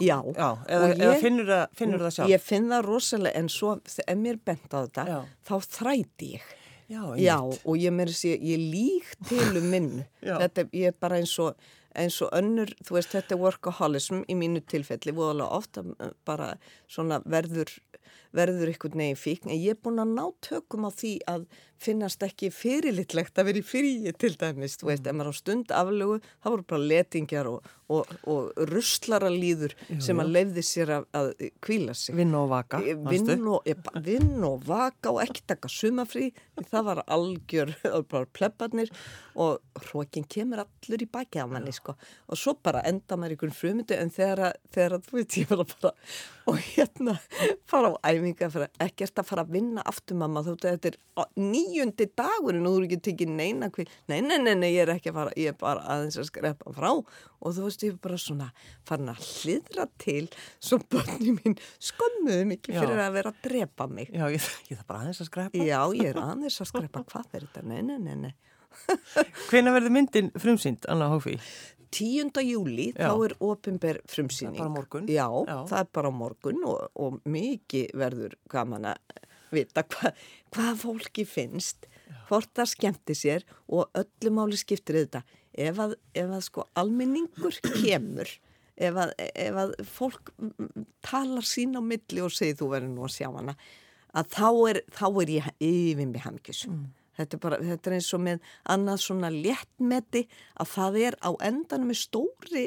já, 0.00 0.14
já, 0.32 0.46
eða, 0.64 0.86
Og 0.86 0.94
eða 0.96 1.10
ég- 1.10 1.20
finnur, 1.26 1.50
það, 1.50 1.64
finnur 1.76 2.04
það 2.06 2.14
sjálf? 2.16 2.30
ég 2.32 2.44
finn 2.46 2.68
það 2.72 2.86
rosalega 2.86 3.42
en 3.42 3.50
svo 3.52 3.74
ef 3.84 4.16
mér 4.22 4.38
bent 4.48 4.72
á 4.72 4.78
þetta 4.86 5.04
Já. 5.10 5.18
þá 5.50 5.54
þræti 5.76 6.30
ég 6.38 6.54
Já, 6.88 7.02
Já, 7.18 7.36
og 7.42 7.76
ég 7.82 7.92
meiri 7.98 8.14
sé, 8.14 8.32
ég 8.38 8.62
lík 8.72 9.08
til 9.28 9.56
um 9.58 9.64
minn. 9.72 9.90
Þetta 10.22 10.64
ég 10.70 10.92
er 10.92 10.96
bara 11.02 11.16
eins 11.18 11.32
og, 11.42 11.56
eins 11.98 12.20
og 12.22 12.30
önnur, 12.38 12.70
þú 12.86 12.94
veist, 12.94 13.10
þetta 13.10 13.34
er 13.34 13.40
workaholism 13.42 14.20
í 14.30 14.36
mínu 14.38 14.62
tilfelli, 14.70 15.10
voðalega 15.16 15.50
ofta 15.58 15.82
bara 16.24 16.52
svona 16.86 17.18
verður, 17.26 17.72
verður 18.36 18.72
ykkur 18.74 18.96
neginn 18.98 19.16
fíkn. 19.20 19.50
En 19.52 19.58
ég 19.60 19.76
er 19.76 19.80
búin 19.82 20.02
að 20.02 20.12
ná 20.16 20.26
tökum 20.44 20.84
á 20.86 20.90
því 20.92 21.14
að 21.30 21.46
finnast 21.76 22.22
ekki 22.24 22.48
fyrirlitlegt 22.56 23.36
að 23.36 23.50
vera 23.50 23.60
í 23.60 23.64
fríi 23.68 24.12
til 24.16 24.30
dæmis, 24.40 24.78
þú 24.80 24.86
veist, 24.88 25.04
ef 25.10 25.12
maður 25.12 25.28
á 25.28 25.34
stund 25.36 25.72
aflögu, 25.76 26.14
það 26.40 26.54
voru 26.54 26.64
bara 26.72 26.86
letingjar 26.88 27.50
og, 27.50 27.66
og, 27.92 28.14
og 28.32 28.62
ruslara 28.70 29.28
líður 29.28 29.74
sem 30.00 30.22
að 30.22 30.30
leifði 30.38 30.64
sér 30.64 30.92
að, 30.96 31.04
að 31.20 31.28
kvíla 31.66 31.92
sig. 32.00 32.16
Vinn 32.16 32.32
og 32.38 32.48
vaka, 32.54 32.80
manstu? 32.80 33.36
Vinn 33.36 33.50
og, 33.52 33.68
vinn 34.08 34.46
og 34.48 34.64
vaka 34.70 35.12
og 35.12 35.20
ekki 35.26 35.44
taka 35.52 35.68
sumafrí 35.68 36.30
það 36.72 36.86
var 36.88 37.02
algjör, 37.12 37.74
bara 38.14 38.30
plebbarnir 38.32 38.88
og 39.36 39.60
hrókin 39.90 40.24
kemur 40.32 40.64
allur 40.64 41.04
í 41.04 41.10
baki 41.12 41.42
af 41.44 41.52
manni 41.52 41.74
sko 41.76 41.92
og 42.32 42.40
svo 42.40 42.56
bara 42.64 42.80
enda 42.88 43.18
maður 43.20 43.36
ykkur 43.36 43.52
frumyndu 43.52 43.98
en 44.00 44.08
þegar, 44.16 44.54
að- 44.80 45.04
þú 45.10 45.18
veit 45.20 45.36
ég 45.42 45.52
var 45.52 45.60
að 45.66 45.76
fara 45.76 45.92
og 46.48 46.60
hérna 46.72 47.18
fara 47.68 47.92
á 47.92 47.95
æfinga 48.04 48.48
fyrir 48.52 48.82
ekkert 48.82 49.20
að 49.20 49.28
fara 49.30 49.44
að 49.46 49.52
vinna 49.56 49.84
aftur 49.86 50.18
mamma 50.20 50.42
þú 50.44 50.56
veit 50.56 50.66
þetta 50.66 50.90
er 50.92 51.28
níundi 51.40 52.08
dagurinn 52.18 52.66
og 52.68 52.74
þú 52.74 52.80
eru 52.80 52.88
ekki 52.88 52.98
tekið 53.08 53.32
neina 53.38 53.70
hví 53.72 53.86
nei, 54.10 54.18
nei, 54.24 54.38
nei, 54.42 54.54
nei, 54.58 54.68
ég 54.74 54.84
er 54.84 54.94
ekki 54.96 55.12
að 55.12 55.18
fara, 55.20 55.34
ég 55.40 55.52
er 55.52 55.58
bara 55.60 55.84
aðeins 55.94 56.18
að 56.20 56.28
skrepa 56.30 56.74
frá. 56.76 56.90
Og 57.36 57.54
þú 57.54 57.66
veist 57.66 57.84
ég 57.84 57.94
er 57.94 58.00
bara 58.02 58.18
svona 58.20 58.48
farin 58.88 59.12
að 59.12 59.22
hlýðra 59.26 59.86
til 60.02 60.24
svo 60.58 60.80
börni 60.92 61.36
mín 61.36 61.56
skömmuðu 61.90 62.48
mikið 62.52 62.80
fyrir 62.80 63.04
að 63.04 63.16
vera 63.18 63.32
að 63.32 63.40
drepa 63.46 63.88
mig. 63.92 64.10
Já, 64.10 64.26
ég, 64.32 64.50
ég 64.70 64.80
þarf 64.80 64.90
bara 64.90 65.04
aðeins 65.04 65.22
að 65.22 65.30
skrepa. 65.30 65.62
Já, 65.62 65.80
ég 66.00 66.10
er 66.12 66.20
aðeins 66.22 66.60
að 66.64 66.70
skrepa 66.72 67.04
hvað 67.12 67.38
er 67.38 67.46
þetta, 67.46 67.64
nei, 67.68 67.80
nei, 67.86 67.98
nei, 68.02 68.16
nei. 68.26 68.34
Hvena 69.48 69.72
verður 69.72 69.94
myndin 69.94 70.32
frumsýnd, 70.36 70.84
Anna 70.92 71.08
Hófi? 71.12 71.36
10. 71.96 72.42
júli, 72.44 72.90
Já. 72.92 73.08
þá 73.08 73.26
er 73.26 73.34
opinber 73.48 74.00
frumsýning. 74.10 74.56
Það 74.56 74.60
er 74.60 74.64
bara 74.64 74.74
morgun. 74.76 75.06
Já, 75.08 75.28
Já. 75.48 75.56
það 75.70 75.78
er 75.80 75.92
bara 75.98 76.12
morgun 76.12 76.64
og, 76.68 76.90
og 76.94 77.20
mikið 77.24 77.94
verður 77.96 78.36
gaman 78.52 78.90
að 78.92 79.22
vita 79.54 79.84
hva, 79.94 80.12
hvað 80.54 80.82
fólki 80.82 81.26
finnst, 81.28 81.88
hvort 82.28 82.50
það 82.56 82.72
skemmti 82.72 83.16
sér 83.16 83.46
og 83.72 83.88
öllu 83.96 84.34
máli 84.34 84.58
skiptir 84.60 85.00
þetta. 85.02 85.22
Ef 85.56 85.80
að, 85.80 85.96
ef 86.12 86.34
að 86.36 86.44
sko 86.44 86.66
almenningur 86.76 87.56
kemur, 87.80 88.28
ef 88.76 89.00
að, 89.06 89.14
ef 89.32 89.60
að 89.62 89.74
fólk 89.88 90.34
mm, 90.36 90.86
talar 91.06 91.48
sín 91.48 91.78
á 91.78 91.80
milli 91.80 92.22
og 92.24 92.34
segir 92.34 92.58
þú 92.60 92.70
verður 92.74 92.92
nú 92.92 93.06
að 93.08 93.16
sjá 93.16 93.30
hana, 93.30 93.56
að 94.16 94.30
þá 94.36 94.48
er, 94.70 94.82
þá 94.92 95.06
er 95.08 95.34
ég 95.38 95.50
yfir 95.64 96.10
mig 96.12 96.24
hamkjusum. 96.24 96.86
Þetta 97.16 97.36
er, 97.36 97.42
bara, 97.42 97.60
þetta 97.64 97.90
er 97.90 97.96
eins 97.98 98.10
og 98.16 98.22
með 98.26 98.50
annað 98.74 99.02
svona 99.04 99.30
léttmeti 99.32 100.26
að 100.60 100.72
það 100.74 100.98
er 101.02 101.16
á 101.24 101.30
endanum 101.48 101.92
með 101.92 102.02
stóri 102.02 102.66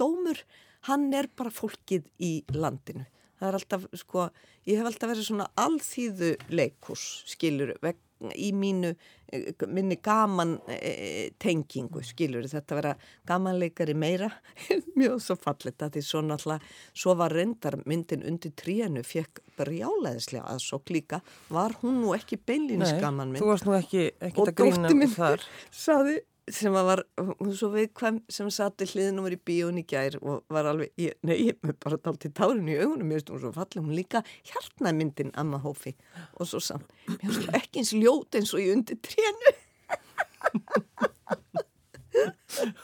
dómur, 0.00 0.42
hann 0.88 1.08
er 1.16 1.28
bara 1.36 1.52
fólkið 1.52 2.06
í 2.24 2.32
landinu. 2.56 3.06
Það 3.40 3.48
er 3.48 3.58
alltaf, 3.58 3.88
sko, 3.96 4.28
ég 4.68 4.80
hef 4.80 4.90
alltaf 4.90 5.12
verið 5.12 5.28
svona 5.30 5.48
alþýðu 5.60 6.30
leikús, 6.52 7.04
skilur, 7.28 7.72
veg, 7.84 7.96
í 8.34 8.50
mínu, 8.56 8.92
eh, 9.32 9.50
minni 9.68 9.96
gaman 10.02 10.56
e, 10.68 11.30
tengingu, 11.40 12.02
skilur, 12.04 12.46
þetta 12.50 12.78
vera 12.78 12.94
gamanleikari 13.28 13.94
meira, 13.94 14.30
mjög 14.98 15.20
svo 15.24 15.36
fallit 15.40 15.82
að 15.82 15.96
því 15.96 16.04
svo 16.06 16.24
náttúrulega, 16.26 16.72
svo 17.02 17.16
var 17.20 17.36
reyndar 17.36 17.78
myndin 17.88 18.26
undir 18.28 18.54
tríanu, 18.58 19.04
fekk 19.06 19.42
brjálæðislega 19.60 20.46
aðsók 20.54 20.92
líka, 20.94 21.22
var 21.50 21.76
hún 21.82 22.02
nú 22.04 22.14
ekki 22.16 22.40
beinlínis 22.40 22.96
gaman 23.00 23.32
mynd 23.32 23.42
þú 23.42 23.52
varst 23.52 23.68
nú 23.68 23.76
ekki, 23.78 24.10
ekki 24.20 24.42
og 24.42 24.52
að 24.52 24.60
dóttir 24.64 24.98
minn 24.98 25.46
saði 25.84 26.20
sem 26.56 26.74
var 26.74 27.02
hún 27.18 27.52
svo 27.56 27.70
viðkvæm 27.74 28.20
sem 28.32 28.48
satt 28.54 28.82
í 28.84 28.88
hliðin 28.90 29.20
og 29.20 29.26
var 29.28 29.36
í 29.36 29.40
bíón 29.50 29.80
í 29.80 29.84
gær 29.88 30.16
og 30.20 30.42
var 30.52 30.68
alveg, 30.70 30.92
ég, 31.00 31.16
nei, 31.26 31.36
ég 31.50 31.60
með 31.66 31.78
bara 31.84 31.98
dalt 32.04 32.26
í 32.26 32.32
tárinu 32.36 32.74
í 32.74 32.80
augunum, 32.82 33.06
mér 33.10 33.20
finnst 33.20 33.32
hún 33.34 33.42
svo 33.44 33.52
fallið 33.56 33.84
hún 33.86 33.96
líka 33.98 34.22
hjartnaði 34.50 34.98
myndin 35.00 35.32
Amma 35.40 35.60
Hófi. 35.62 35.94
Og 36.40 36.50
svo 36.50 36.80
mér 36.80 37.22
finnst 37.22 37.40
hún 37.46 37.58
ekki 37.60 37.82
eins 37.82 37.94
ljót 37.96 38.38
eins 38.40 38.54
og 38.56 38.64
ég 38.64 38.74
undir 38.76 39.00
trénu. 39.06 39.56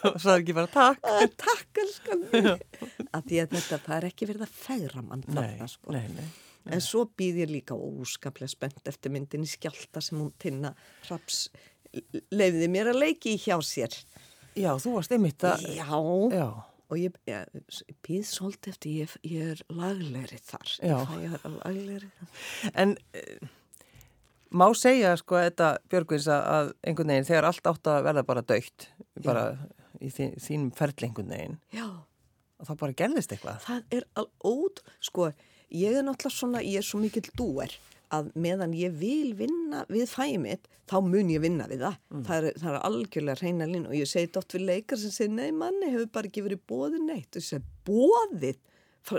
Og 0.07 0.15
svo 0.21 0.31
er 0.33 0.41
ekki 0.41 0.53
bara 0.55 0.69
takk. 0.71 1.03
að 1.05 1.33
takk 1.37 1.79
elskan 1.83 2.23
að 2.33 3.23
því 3.27 3.39
að 3.43 3.51
þetta, 3.53 3.77
það 3.85 3.95
er 3.97 4.05
ekki 4.09 4.27
verið 4.29 4.45
að 4.47 4.53
fegra 4.57 5.01
mann 5.03 5.23
Nei, 5.27 5.33
þarna 5.35 5.67
sko. 5.71 5.93
nei, 5.93 6.05
nei. 6.15 6.27
En 6.67 6.81
svo 6.83 7.03
býð 7.19 7.37
ég 7.45 7.51
líka 7.51 7.77
óskaplega 7.79 8.49
spennt 8.51 8.89
eftir 8.91 9.13
myndin 9.13 9.45
í 9.45 9.49
skjálta 9.51 10.01
sem 10.03 10.17
hún 10.19 10.33
tinna 10.41 10.73
hraps 11.05 11.45
leiði 12.33 12.69
mér 12.71 12.91
að 12.93 13.01
leiki 13.03 13.35
hjá 13.41 13.57
sér. 13.65 13.93
Já, 14.57 14.71
þú 14.81 14.95
varst 14.97 15.13
einmitt 15.13 15.43
að, 15.45 15.67
Já, 15.75 15.85
já, 16.33 16.47
og 16.87 16.97
ég, 16.97 17.17
ég 17.29 17.59
býð 18.07 18.23
svolítið 18.29 18.73
eftir 18.73 18.95
ég, 19.03 19.13
ég 19.27 19.51
er 19.53 19.61
laglegri 19.69 20.39
þar. 20.47 20.71
Já. 20.81 20.97
Ég 21.21 21.35
er 21.37 21.55
laglegri 21.59 22.09
þar. 22.17 22.73
en 22.73 22.95
uh, 22.97 23.49
má 24.57 24.65
segja 24.79 25.13
sko 25.19 25.37
þetta 25.43 25.73
Björgvins 25.91 26.29
að, 26.31 26.45
að 26.57 26.71
einhvern 26.87 27.11
veginn 27.13 27.27
þegar 27.27 27.49
allt 27.51 27.69
átt 27.73 27.91
að 27.91 28.05
verða 28.07 28.23
bara 28.29 28.45
dögt, 28.47 28.87
bara 29.25 29.43
í 30.01 30.09
þín, 30.13 30.33
þínum 30.41 30.71
ferli 30.77 31.09
einhvern 31.09 31.33
veginn, 31.35 31.59
Já, 31.75 31.85
og 32.57 32.69
það 32.69 32.79
bara 32.81 32.97
gerðist 33.03 33.35
eitthvað. 33.35 33.61
það 33.67 33.99
er 33.99 34.07
al 34.21 34.27
ód, 34.47 34.81
sko, 35.03 35.29
ég 35.73 35.99
er 35.99 36.05
náttúrulega 36.07 36.37
svona, 36.39 36.63
ég 36.65 36.79
er 36.81 36.87
svo 36.87 37.01
mikill 37.03 37.27
dúer 37.37 37.75
að 38.13 38.31
meðan 38.39 38.73
ég 38.77 38.95
vil 38.99 39.33
vinna 39.37 39.83
við 39.91 40.07
fæði 40.11 40.39
mitt, 40.43 40.67
þá 40.87 40.97
mun 41.03 41.31
ég 41.31 41.43
vinna 41.43 41.67
við 41.69 41.83
það. 41.85 41.97
Það, 42.27 42.49
er, 42.49 42.59
það 42.61 42.73
er 42.73 42.85
algjörlega 42.89 43.41
reyna 43.41 43.69
lín 43.69 43.87
og 43.89 43.95
ég 43.97 44.09
segi 44.09 44.31
oft 44.39 44.55
við 44.55 44.67
leikar 44.69 45.01
sem 45.01 45.13
segir, 45.13 45.33
nei 45.35 45.51
manni 45.55 45.91
hefur 45.93 46.11
bara 46.15 46.31
ekki 46.31 46.45
verið 46.45 46.63
bóðið 46.71 47.07
neitt. 47.07 47.31
Og 47.33 47.41
ég 47.41 47.47
segi, 47.47 47.63
bóðið? 47.87 48.61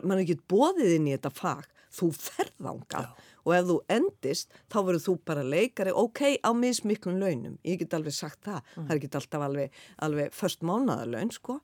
Man 0.02 0.16
er 0.18 0.24
ekki 0.24 0.38
bóðið 0.52 0.94
inn 0.96 1.10
í 1.10 1.16
þetta 1.16 1.34
fag. 1.36 1.68
Þú 1.98 2.10
ferðanga 2.20 3.02
og 3.48 3.54
ef 3.56 3.68
þú 3.68 3.76
endist, 3.94 4.50
þá 4.68 4.78
verður 4.82 5.04
þú 5.06 5.14
bara 5.30 5.44
leikari, 5.46 5.92
ok, 5.96 6.20
á 6.44 6.50
mismiklum 6.52 7.16
launum. 7.22 7.54
Ég 7.64 7.80
get 7.80 7.96
alveg 7.96 8.12
sagt 8.12 8.42
það. 8.44 8.58
Það 8.74 8.90
er 8.92 8.98
ekki 8.98 9.10
alltaf 9.20 9.44
alveg, 9.46 9.78
alveg 10.04 10.36
först 10.36 10.66
mánaðarlaun, 10.68 11.32
sko. 11.32 11.56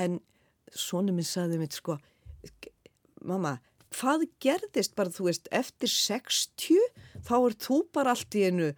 En 0.00 0.18
svona 0.74 1.14
minn 1.14 1.28
saði 1.28 1.60
mitt, 1.60 1.78
sko, 1.78 2.00
mamma, 3.22 3.54
hvað 3.94 4.26
gerðist 4.42 4.94
bara, 4.98 5.12
þú 5.14 5.28
veist, 5.28 5.48
eftir 5.54 5.90
60, 5.92 6.78
þá 7.26 7.34
er 7.38 7.56
þú 7.66 7.80
bara 7.94 8.14
allt 8.14 8.38
í 8.38 8.44
einu 8.48 8.72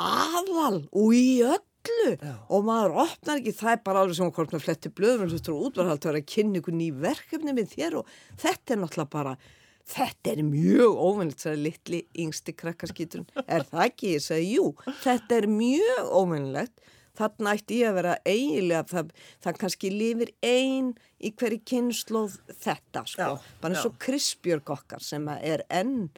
aðal 0.00 0.84
og 0.90 1.14
í 1.14 1.42
öllu 1.46 2.14
Já. 2.14 2.36
og 2.48 2.64
maður 2.66 2.96
opnar 3.04 3.40
ekki, 3.40 3.54
það 3.54 3.74
er 3.74 3.82
bara 3.86 4.04
alveg 4.04 4.18
sem 4.18 4.32
hvort 4.34 4.54
með 4.54 4.64
fletti 4.64 4.94
blöður 4.94 5.28
og 5.28 5.34
þú 5.34 5.42
trú 5.46 5.58
útvarhald 5.68 6.00
að 6.00 6.10
vera 6.10 6.22
að 6.22 6.32
kynna 6.32 6.60
ykkur 6.60 6.78
ný 6.78 6.88
verkefni 7.04 7.54
með 7.54 7.76
þér 7.76 8.00
og 8.00 8.16
þetta 8.40 8.74
er 8.74 8.82
náttúrulega 8.82 9.14
bara 9.14 9.36
Þetta 9.84 10.30
er 10.32 10.38
mjög 10.48 10.94
óvennilegt, 10.96 11.42
sagði 11.44 11.60
litli 11.66 11.98
yngsti 12.24 12.54
krakkarskýturinn. 12.56 13.26
Er 13.44 13.66
það 13.68 13.82
ekki? 13.84 14.12
Ég 14.14 14.22
sagði, 14.24 14.46
jú, 14.56 14.70
þetta 15.04 15.36
er 15.36 15.46
mjög 15.52 16.08
óvennilegt. 16.08 16.94
Þarna 17.14 17.54
ætti 17.54 17.80
ég 17.82 17.92
að 17.92 17.98
vera 18.00 18.16
eiginlega, 18.26 18.84
það, 18.90 19.12
það 19.44 19.60
kannski 19.62 19.92
lifir 19.94 20.34
ein 20.42 20.90
í 21.22 21.30
hverju 21.38 21.60
kynnslóð 21.70 22.36
þetta, 22.50 23.04
sko. 23.06 23.30
Já, 23.36 23.54
Bara 23.62 23.76
eins 23.76 23.88
og 23.88 23.96
Kristbjörg 24.02 24.74
okkar 24.74 25.04
sem 25.04 25.28
er 25.36 25.62
enn 25.70 26.08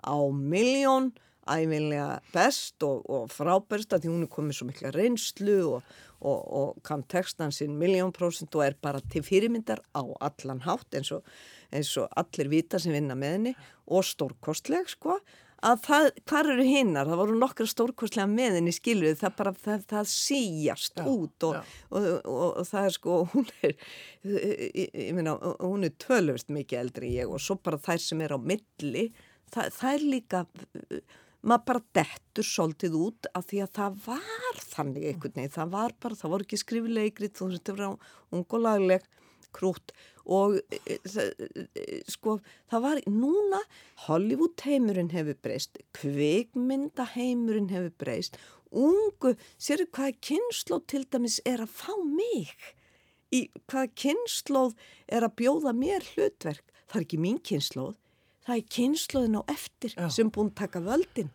á 0.00 0.16
miljón, 0.32 1.12
æfinlega 1.46 2.20
best 2.34 2.82
og, 2.82 3.04
og 3.06 3.30
frábærst 3.30 3.94
að 3.94 4.04
því 4.04 4.12
hún 4.12 4.26
er 4.26 4.32
komið 4.32 4.58
svo 4.58 4.66
mikla 4.66 4.90
reynslu 4.94 5.58
og, 5.76 5.92
og, 6.18 6.40
og 6.40 6.80
kam 6.86 7.04
textan 7.06 7.54
sinn 7.54 7.76
miljón 7.78 8.10
prósent 8.16 8.54
og 8.58 8.64
er 8.64 8.74
bara 8.82 9.02
til 9.12 9.22
fyrirmyndar 9.26 9.82
á 9.94 10.02
allan 10.26 10.64
hátt 10.66 10.98
eins 10.98 11.12
og, 11.14 11.26
eins 11.70 11.92
og 12.02 12.10
allir 12.18 12.50
vita 12.50 12.80
sem 12.82 12.96
vinna 12.96 13.14
með 13.18 13.36
henni 13.36 13.54
og 13.86 14.08
stórkostleg 14.08 14.90
sko 14.90 15.20
að 15.66 15.82
það, 15.86 16.06
hvar 16.30 16.48
eru 16.52 16.64
hinnar, 16.66 17.10
það 17.10 17.20
voru 17.22 17.36
nokkra 17.40 17.66
stórkostlega 17.70 18.30
með 18.30 18.58
henni 18.60 18.74
skiluð, 18.74 19.18
það 19.20 19.36
bara 19.40 19.52
það, 19.64 19.84
það 19.92 20.08
síjast 20.12 21.00
Já, 21.00 21.04
út 21.10 21.46
og, 21.48 21.74
og, 21.90 22.08
og, 22.22 22.46
og 22.46 22.68
það 22.70 22.88
er 22.88 22.96
sko, 22.96 23.18
hún 23.34 23.52
er 23.66 23.76
ég, 24.26 24.90
ég 24.90 25.12
meina, 25.16 25.36
hún 25.60 25.86
er 25.88 25.94
tölvist 26.02 26.52
mikið 26.54 26.82
eldri 26.84 27.10
en 27.10 27.16
ég 27.20 27.36
og 27.36 27.42
svo 27.42 27.58
bara 27.58 27.80
þær 27.82 28.02
sem 28.06 28.24
er 28.26 28.36
á 28.36 28.38
milli, 28.38 29.06
það, 29.54 29.70
það 29.78 29.92
er 29.92 30.08
líka 30.14 30.44
maður 31.46 31.66
bara 31.70 31.84
dettur 32.00 32.46
svolítið 32.46 32.98
út 32.98 33.28
af 33.36 33.46
því 33.50 33.62
að 33.64 33.72
það 33.78 34.00
var 34.06 34.62
þannig 34.62 35.08
einhvern 35.10 35.38
veginn, 35.38 35.54
það 35.54 35.76
var 35.76 35.96
bara, 36.02 36.18
það 36.18 36.34
voru 36.34 36.46
ekki 36.46 36.62
skrifilegri, 36.62 37.30
þú 37.30 37.50
veist, 37.52 37.66
það 37.68 37.82
var 37.82 38.12
ung 38.34 38.46
og 38.46 38.62
lagleg 38.64 39.06
krút 39.56 39.94
og 40.26 40.58
e, 40.74 40.98
það, 41.06 41.46
e, 41.78 42.00
sko 42.10 42.38
það 42.70 42.84
var 42.86 43.00
núna 43.10 43.60
Hollywood 44.06 44.64
heimurinn 44.66 45.12
hefur 45.14 45.38
breyst, 45.42 45.78
kvikmynda 45.96 47.06
heimurinn 47.14 47.70
hefur 47.70 47.92
breyst, 48.02 48.38
ungu, 48.74 49.36
sérðu 49.62 49.88
hvaða 49.94 50.16
kynnslóð 50.28 50.86
til 50.90 51.04
dæmis 51.12 51.38
er 51.46 51.62
að 51.64 51.76
fá 51.78 51.94
mig, 52.02 52.52
í 53.34 53.46
hvaða 53.70 53.92
kynnslóð 54.02 54.76
er 55.06 55.26
að 55.26 55.36
bjóða 55.42 55.74
mér 55.76 56.06
hlutverk, 56.14 56.66
það 56.86 57.00
er 57.00 57.06
ekki 57.06 57.22
mín 57.22 57.40
kynnslóð, 57.46 57.96
það 58.46 58.60
er 58.60 58.70
kynnslóðin 58.76 59.40
á 59.40 59.42
eftir 59.52 59.94
Já. 59.96 60.08
sem 60.12 60.30
búin 60.30 60.54
taka 60.54 60.82
völdin. 60.82 61.32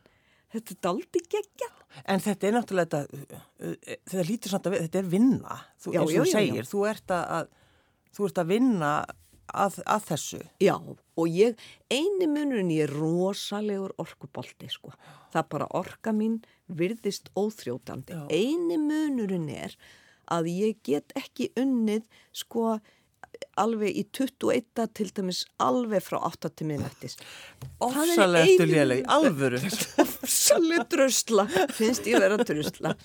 Þetta 0.51 0.73
er 0.73 0.79
daldi 0.83 1.21
geggja. 1.31 1.67
En 2.11 2.19
þetta 2.23 2.47
er 2.47 2.55
náttúrulega, 2.57 3.01
þetta, 3.05 3.97
þetta 4.11 4.23
lítur 4.27 4.55
við, 4.55 4.77
þetta 4.85 4.99
er 4.99 5.09
vinna, 5.11 5.57
þú, 5.79 5.93
Já, 5.95 5.99
eins 6.01 6.07
og 6.07 6.11
já, 6.11 6.21
þú 6.21 6.31
segir, 6.31 6.59
já. 6.63 6.69
þú 6.71 6.83
ert 6.89 7.13
að, 7.15 7.51
þú 8.15 8.27
ert 8.27 8.41
að 8.43 8.53
vinna 8.53 8.91
að, 9.51 9.79
að 9.85 10.05
þessu. 10.11 10.41
Já, 10.63 10.75
og 10.79 11.27
ég, 11.31 11.59
eini 11.91 12.27
munurinn 12.29 12.71
ég 12.73 12.87
er 12.87 12.95
rosalegur 12.95 13.93
orkubolti, 14.01 14.69
sko. 14.71 14.93
Það 15.33 15.49
bara 15.55 15.69
orka 15.77 16.13
mín 16.15 16.39
virðist 16.67 17.31
óþrjótandi. 17.37 18.15
Já. 18.15 18.25
Eini 18.31 18.79
munurinn 18.81 19.49
er 19.51 19.75
að 20.31 20.51
ég 20.51 20.81
get 20.87 21.15
ekki 21.19 21.51
unnið, 21.59 22.07
sko, 22.35 22.77
alveg 23.61 23.97
í 24.01 24.03
21 24.17 24.87
til 24.97 25.09
dæmis 25.15 25.43
alveg 25.61 26.03
frá 26.03 26.19
8 26.27 26.51
til 26.55 26.69
minnættis. 26.71 27.17
Ofsalega 27.83 28.43
ertu 28.45 28.67
léleg, 28.69 29.05
alvöru. 29.11 29.61
Ofsalega 30.03 30.85
drusla, 30.91 31.47
finnst 31.75 32.09
ég 32.09 32.21
vera 32.21 32.39
drusla. 32.41 32.95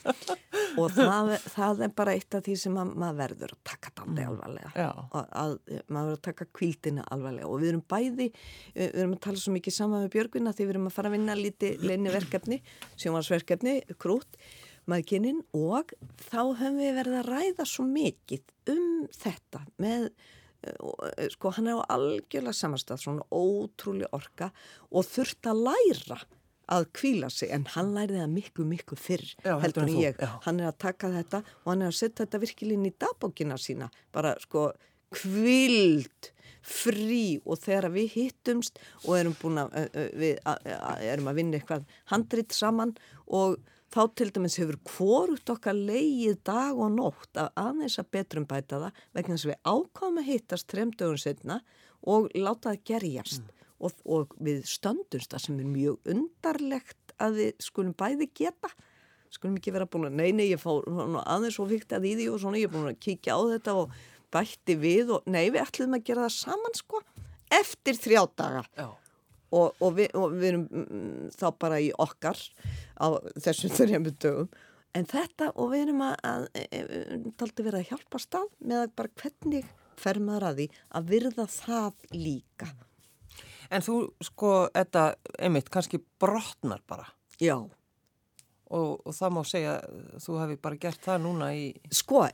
Og 0.76 0.92
það, 0.96 1.32
það 1.52 1.86
er 1.86 1.94
bara 1.96 2.16
eitt 2.16 2.36
af 2.36 2.44
því 2.46 2.56
sem 2.60 2.76
að, 2.80 2.92
maður 2.98 3.20
verður 3.22 3.54
að 3.56 3.62
taka 3.72 3.94
dandi 4.00 4.26
alvarlega. 4.26 4.88
Og 5.06 5.20
að, 5.22 5.56
maður 5.86 6.10
verður 6.10 6.18
að 6.18 6.24
taka 6.30 6.48
kvíldina 6.56 7.06
alvarlega. 7.14 7.50
Og 7.50 7.62
við 7.62 7.72
erum 7.74 7.84
bæði, 7.90 8.30
við 8.76 8.96
við 8.96 9.02
erum 9.02 9.16
að 9.16 9.22
tala 9.26 9.40
svo 9.40 9.54
mikið 9.54 9.76
saman 9.76 10.04
með 10.04 10.12
Björgvina 10.14 10.52
því 10.54 10.66
við 10.66 10.74
erum 10.74 10.88
að 10.88 10.96
fara 10.96 11.10
að 11.10 11.16
vinna 11.16 11.36
lítið 11.38 11.84
leini 11.86 12.12
verkefni, 12.14 12.60
sjónvarsverkefni, 13.02 13.74
krút, 14.02 14.38
maðurkynnin 14.90 15.42
og 15.56 15.92
þá 16.28 16.40
höfum 16.60 16.80
við 16.80 16.96
verið 17.00 17.18
að 17.20 17.28
ræða 17.32 17.66
svo 17.68 17.86
mikið 17.90 18.72
um 18.72 19.04
þetta 19.16 19.62
með 19.82 20.08
eh, 20.08 21.28
sko 21.34 21.52
hann 21.56 21.70
er 21.72 21.82
á 21.82 21.90
algjörlega 21.96 22.56
samastað 22.56 23.04
svona 23.04 23.26
ótrúlega 23.34 24.12
orka 24.16 24.50
og 24.90 25.06
þurft 25.08 25.50
að 25.50 25.62
læra 25.68 26.20
að 26.66 26.88
kvíla 26.98 27.28
sig 27.30 27.52
en 27.54 27.66
hann 27.76 27.92
læriði 27.94 28.22
það 28.24 28.32
miklu 28.34 28.64
miklu 28.66 28.96
fyrr 28.98 29.26
Já, 29.44 29.52
heldur 29.62 29.84
en 29.86 29.98
ég 30.02 30.16
já. 30.18 30.30
hann 30.46 30.58
er 30.60 30.72
að 30.72 30.80
taka 30.82 31.12
þetta 31.14 31.42
og 31.62 31.68
hann 31.70 31.84
er 31.84 31.92
að 31.92 32.00
setja 32.00 32.24
þetta 32.24 32.42
virkilega 32.42 32.80
inn 32.80 32.88
í 32.88 32.96
dagbókina 33.04 33.58
sína 33.62 33.90
bara 34.14 34.34
sko 34.42 34.72
kvild 35.14 36.32
frí 36.66 37.38
og 37.46 37.60
þegar 37.62 37.92
við 37.94 38.16
hittumst 38.16 38.80
og 39.04 39.14
erum 39.20 39.36
búin 39.38 39.60
að 39.62 39.76
ö, 39.78 40.04
við 40.18 40.40
erum 41.06 41.30
að 41.30 41.38
vinna 41.38 41.60
eitthvað 41.60 41.86
handrit 42.10 42.56
saman 42.56 42.96
og 43.30 43.60
þá 43.94 44.00
til 44.18 44.28
dæmis 44.34 44.58
hefur 44.60 44.78
hvorugt 44.90 45.52
okkar 45.52 45.76
leið 45.76 46.40
dag 46.46 46.78
og 46.78 46.94
nótt 46.94 47.38
að 47.38 47.52
aðeins 47.62 47.98
að 48.00 48.10
betrum 48.16 48.46
bæta 48.48 48.80
það 48.82 49.02
vegna 49.16 49.36
þess 49.36 49.46
að 49.46 49.52
við 49.52 49.60
ákváðum 49.72 50.20
að 50.22 50.28
hittast 50.30 50.68
tremdögun 50.72 51.22
setna 51.22 51.60
og 52.06 52.28
láta 52.34 52.72
það 52.72 52.82
gerjast. 52.90 53.54
Og, 53.76 53.92
og 54.08 54.32
við 54.40 54.62
stöndumst 54.68 55.34
það 55.34 55.42
sem 55.44 55.56
er 55.60 55.68
mjög 55.68 56.12
undarlegt 56.12 57.16
að 57.20 57.40
við 57.40 57.64
skulum 57.66 57.96
bæði 57.98 58.30
geta. 58.32 58.70
Skulum 59.32 59.58
ekki 59.58 59.74
vera 59.74 59.88
búin 59.90 60.08
að, 60.08 60.16
nei, 60.16 60.30
nei, 60.32 60.46
ég 60.48 60.62
fór 60.62 60.86
svona 60.86 61.24
aðeins 61.28 61.58
og 61.60 61.68
fyrkt 61.72 61.92
að 61.92 62.06
í 62.08 62.14
því 62.16 62.28
og 62.32 62.38
svona, 62.40 62.60
ég 62.62 62.70
er 62.70 62.72
búin 62.72 62.88
að 62.88 63.02
kíkja 63.04 63.36
á 63.36 63.40
þetta 63.52 63.74
og 63.82 63.96
bætti 64.32 64.78
við 64.80 65.12
og, 65.18 65.26
nei, 65.28 65.44
við 65.50 65.60
ætlum 65.66 65.98
að 65.98 66.06
gera 66.08 66.24
það 66.24 66.36
saman, 66.38 66.78
sko, 66.78 67.02
eftir 67.52 68.00
þrjá 68.00 68.22
daga. 68.38 68.64
Já. 68.78 68.88
Og, 69.54 69.76
og, 69.80 69.90
við, 69.98 70.08
og 70.18 70.34
við 70.34 70.48
erum 70.52 70.64
mm, 70.70 71.34
þá 71.36 71.46
bara 71.60 71.82
í 71.82 71.90
okkar 72.02 72.40
á 72.98 73.06
þessum 73.38 73.74
þrjum 73.78 74.10
dögum 74.16 74.50
en 74.96 75.08
þetta, 75.08 75.50
og 75.60 75.72
við 75.74 75.86
erum 75.86 76.04
að, 76.06 76.14
að, 76.24 76.46
að 76.64 77.26
taldi 77.36 77.66
verið 77.66 77.82
að 77.82 77.90
hjálpa 77.90 78.20
stað 78.22 78.46
með 78.62 78.82
að 78.82 78.94
bara 78.96 79.14
hvernig 79.22 79.72
fer 80.00 80.20
maður 80.22 80.48
að 80.50 80.60
því 80.60 80.66
að 80.98 81.10
virða 81.12 81.46
það 81.52 82.06
líka. 82.14 82.68
En 83.72 83.82
þú, 83.82 83.96
sko, 84.24 84.52
þetta, 84.74 85.06
einmitt, 85.42 85.70
kannski 85.74 86.00
brotnar 86.20 86.84
bara. 86.88 87.08
Já. 87.42 87.56
Og, 88.66 88.92
og 89.06 89.14
það 89.14 89.34
má 89.34 89.40
segja, 89.46 89.74
þú 90.22 90.38
hefði 90.40 90.58
bara 90.62 90.80
gert 90.86 91.02
það 91.02 91.24
núna 91.26 91.50
í... 91.54 91.66
Sko, 91.94 92.24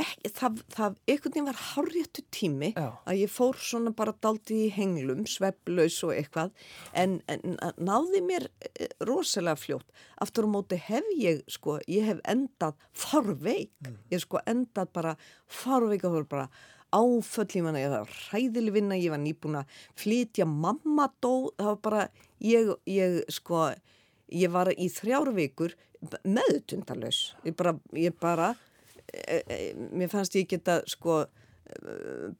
ekki, 0.00 0.30
það, 0.36 0.60
það 0.74 0.98
einhvern 1.08 1.34
veginn 1.34 1.48
var 1.48 1.60
hárréttu 1.70 2.24
tími 2.34 2.70
Já. 2.74 2.86
að 3.06 3.20
ég 3.22 3.32
fór 3.32 3.58
svona 3.60 3.94
bara 3.96 4.14
daldi 4.24 4.64
í 4.66 4.72
henglum, 4.74 5.24
sveflaus 5.30 5.98
og 6.06 6.14
eitthvað, 6.16 6.52
en, 6.92 7.16
en 7.30 7.58
náði 7.78 8.22
mér 8.26 8.48
eh, 8.68 8.92
rosalega 9.06 9.60
fljótt. 9.60 9.88
Aftur 10.24 10.48
á 10.48 10.54
móti 10.54 10.78
hef 10.80 11.08
ég, 11.18 11.42
sko, 11.50 11.78
ég 11.90 12.06
hef 12.10 12.22
endað 12.30 12.78
farveik. 12.92 13.72
Ég 14.10 14.16
hef 14.18 14.26
sko 14.26 14.42
endað 14.50 14.94
bara 14.94 15.16
farveik 15.62 16.04
og 16.04 16.10
það 16.10 16.20
var 16.20 16.30
bara 16.36 16.48
áföll 16.94 17.56
ég 17.58 17.90
var 17.90 18.06
hræðileg 18.06 18.74
vinna, 18.74 18.98
ég 18.98 19.10
var 19.10 19.18
nýbúin 19.18 19.58
að 19.58 19.80
flytja 19.98 20.46
mamma 20.46 21.08
dó, 21.22 21.50
það 21.58 21.70
var 21.72 21.80
bara, 21.82 22.04
ég, 22.44 22.70
ég 22.86 23.24
sko, 23.34 23.66
ég 24.30 24.52
var 24.54 24.70
í 24.70 24.88
þrjár 24.92 25.32
vikur 25.34 25.74
meðutundalös. 26.22 27.34
Ég 27.44 27.56
bara, 27.58 27.74
ég 27.98 28.14
bara, 28.20 28.52
mér 29.92 30.10
fannst 30.12 30.36
ég 30.38 30.48
geta 30.50 30.80
sko 30.90 31.22
e, 31.24 31.28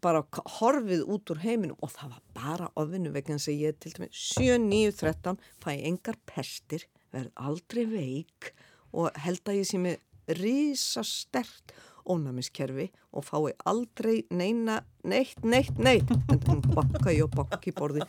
bara 0.04 0.24
horfið 0.58 1.04
út 1.10 1.32
úr 1.34 1.42
heiminum 1.44 1.80
og 1.84 1.92
það 1.94 2.14
var 2.16 2.22
bara 2.38 2.70
ofinu 2.80 3.12
vegna 3.14 3.38
að 3.38 3.64
ég 3.66 3.80
til 3.82 3.94
dæmis 3.96 4.26
7, 4.34 4.58
9, 4.64 4.94
13 5.00 5.40
fæ 5.64 5.70
engar 5.76 6.20
pestir, 6.28 6.86
verð 7.14 7.32
aldrei 7.36 7.84
veik 7.90 8.52
og 8.94 9.10
held 9.24 9.42
að 9.48 9.60
ég 9.60 9.68
sé 9.70 9.80
með 9.82 10.38
risastert 10.40 11.74
ónæmiskerfi 12.04 12.90
og 13.16 13.24
fái 13.24 13.52
aldrei 13.70 14.16
neina, 14.34 14.80
neitt, 15.08 15.40
neitt, 15.44 15.78
neitt. 15.80 16.10
En 16.32 16.40
það 16.44 16.68
bakka 16.76 17.14
ég 17.14 17.24
og 17.24 17.36
bakki 17.38 17.72
borði 17.76 18.04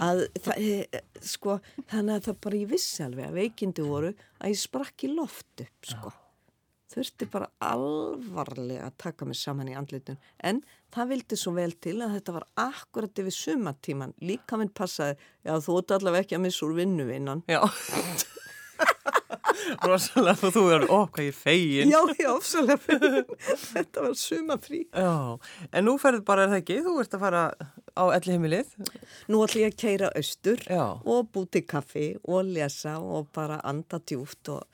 að 0.00 0.24
það, 0.44 0.66
sko, 1.20 1.58
þannig 1.92 2.16
að 2.16 2.28
það 2.30 2.42
bara 2.48 2.60
ég 2.62 2.74
vissi 2.74 3.04
alveg 3.04 3.30
að 3.30 3.40
veikindi 3.42 3.86
voru 3.86 4.12
að 4.40 4.54
ég 4.54 4.62
sprakk 4.64 5.08
í 5.08 5.14
loft 5.14 5.66
upp, 5.66 5.90
sko 5.92 6.14
þurfti 6.94 7.28
bara 7.32 7.48
alvarlega 7.66 8.86
að 8.88 8.96
taka 9.04 9.26
mig 9.28 9.38
saman 9.40 9.70
í 9.72 9.76
andlitun 9.78 10.18
en 10.44 10.60
það 10.94 11.10
vildi 11.14 11.38
svo 11.40 11.54
vel 11.56 11.72
til 11.82 11.96
að 12.04 12.14
þetta 12.18 12.36
var 12.38 12.46
akkurat 12.68 13.22
yfir 13.24 13.34
sumatíman 13.34 14.14
líka 14.22 14.58
minn 14.60 14.70
passaði, 14.70 15.18
já 15.46 15.56
þú 15.58 15.78
ert 15.82 15.96
allavega 15.98 16.26
ekki 16.28 16.38
að 16.38 16.44
missa 16.46 16.66
úr 16.68 16.76
vinnuvinnan 16.78 17.44
Já. 17.50 17.60
Rosalega, 19.84 20.48
og 20.48 20.52
þú 20.54 20.62
er, 20.74 20.84
ég 21.22 21.28
er 21.30 21.36
fegin. 21.36 21.92
já, 21.92 22.00
já, 22.18 22.28
ofsalega 22.34 22.98
þetta 23.72 24.02
var 24.04 24.16
sumafrí 24.18 24.80
Já, 24.90 25.12
en 25.72 25.86
nú 25.86 25.94
ferðu 26.02 26.24
bara, 26.26 26.44
er 26.46 26.52
það 26.54 26.60
ekki, 26.62 26.78
þú 26.84 26.94
ert 27.02 27.14
að 27.16 27.22
fara 27.24 27.42
á 27.94 28.04
elli 28.16 28.34
heimilið. 28.34 28.74
nú 29.30 29.44
ætlum 29.44 29.62
ég 29.64 29.72
að 29.72 29.78
keira 29.84 30.10
austur 30.18 30.64
Já. 30.66 30.84
og 30.98 31.30
búti 31.34 31.62
kaffi 31.66 32.10
og 32.24 32.50
lesa 32.50 32.96
og 33.00 33.30
bara 33.34 33.60
anda 33.64 34.00
djúft 34.02 34.50
og, 34.52 34.66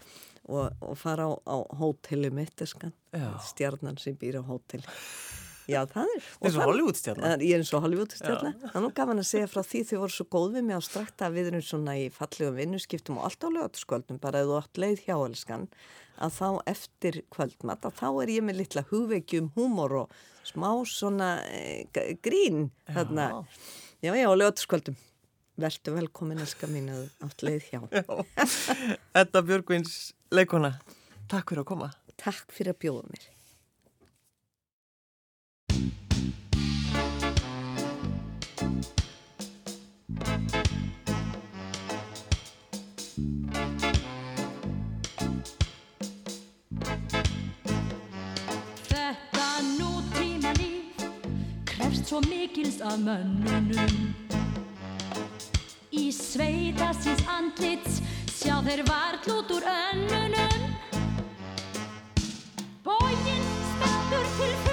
og, 0.51 0.73
og 0.83 0.99
fara 0.99 1.29
á, 1.31 1.33
á 1.47 1.57
hóteli 1.81 2.31
mitt 2.35 2.57
Já. 2.61 3.29
stjarnan 3.47 3.99
sem 3.99 4.17
býr 4.19 4.41
á 4.41 4.43
hóteli 4.45 4.85
já, 5.71 5.85
það 5.87 6.09
er 6.11 6.23
Það 6.25 6.47
er 6.49 6.55
svo. 6.55 6.63
Það- 7.23 7.43
Ég 7.47 7.55
er 7.55 7.61
eins 7.63 7.73
og 7.79 7.83
Hollywoodstjarnar. 7.85 8.55
Það 8.65 8.77
er 8.81 8.83
nú 8.83 8.89
gaman 8.97 9.21
að 9.23 9.29
segja 9.31 9.47
frá 9.53 9.63
því 9.63 9.83
þau 9.87 9.99
voru 10.03 10.15
svo 10.17 10.27
góð 10.35 10.49
við 10.57 10.65
mig 10.67 10.77
á 10.77 10.83
strakta 10.83 11.27
að 11.29 11.37
við 11.39 11.51
erum 11.53 11.63
svona 11.63 11.95
í 12.01 12.09
fallegum 12.11 12.57
vinnuskiptum 12.59 13.19
og 13.21 13.29
allt 13.29 13.47
á 13.47 13.49
lögataskvöldum 13.55 14.19
bara 14.21 14.41
ef 14.43 14.49
þú 14.51 14.57
átt 14.59 14.81
leið 14.83 15.05
hjá 15.07 15.15
elskan 15.29 15.69
að 16.21 16.35
þá 16.41 16.49
eftir 16.75 17.21
kvöldmat 17.31 17.87
að 17.87 17.95
þá 18.01 18.09
er 18.25 18.33
ég 18.35 18.43
með 18.45 18.59
litla 18.65 18.83
hugveiki 18.91 19.39
um 19.41 19.53
húmor 19.55 19.95
og 20.03 20.11
smá 20.45 20.71
svona 20.91 21.31
e, 21.47 21.87
grín 22.21 22.71
þarna. 22.91 23.29
Já, 24.03 24.11
já, 24.17 24.27
á 24.27 24.35
lögataskvöldum. 24.35 24.97
Vertu 25.61 25.93
velkomin 25.93 26.39
elska 26.41 26.65
mín 26.71 26.87
að 26.89 27.03
þú 27.03 27.27
átt 27.27 27.43
leið 27.45 27.65
hjá. 27.69 27.81
Þetta 29.13 29.43
Björgvins 29.45 29.97
leikona, 30.33 30.71
takk 31.29 31.53
fyrir 31.53 31.61
að 31.61 31.69
koma. 31.69 31.89
Takk 32.17 32.49
fyrir 32.55 32.73
að 32.73 32.81
bjóða 32.81 33.05
mér. 33.13 33.29
Þetta 48.89 49.51
nútíma 49.77 50.57
líf 50.57 51.05
krefst 51.69 52.09
svo 52.09 52.25
mikils 52.31 52.81
af 52.81 52.97
mönnunum 53.05 54.30
sveita 56.21 56.91
síns 57.01 57.23
andlits 57.37 58.01
sjá 58.29 58.61
þeir 58.67 58.85
varl 58.89 59.31
út 59.37 59.55
úr 59.57 59.69
önnunum. 59.75 60.67
Bógin 62.85 63.47
stendur 63.73 64.29
til 64.37 64.53
á 64.69 64.70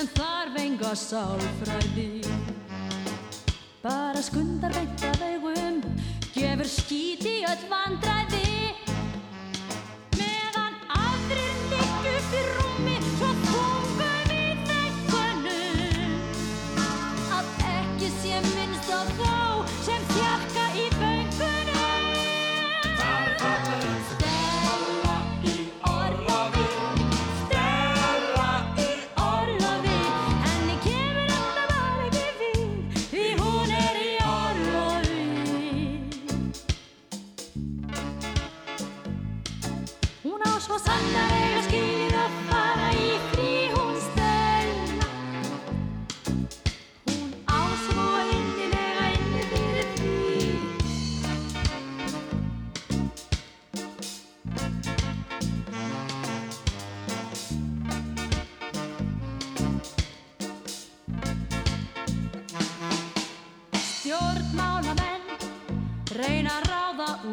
sem 0.00 0.08
þarf 0.16 0.54
enga 0.56 0.90
sálfræði. 0.96 2.22
Bara 3.82 4.22
skundar 4.24 4.72
veit 4.72 5.04
að 5.10 5.20
vegum 5.26 5.82
gefur 6.32 6.72
skíti 6.72 7.40
öll 7.44 7.66
vandræði. 7.68 8.29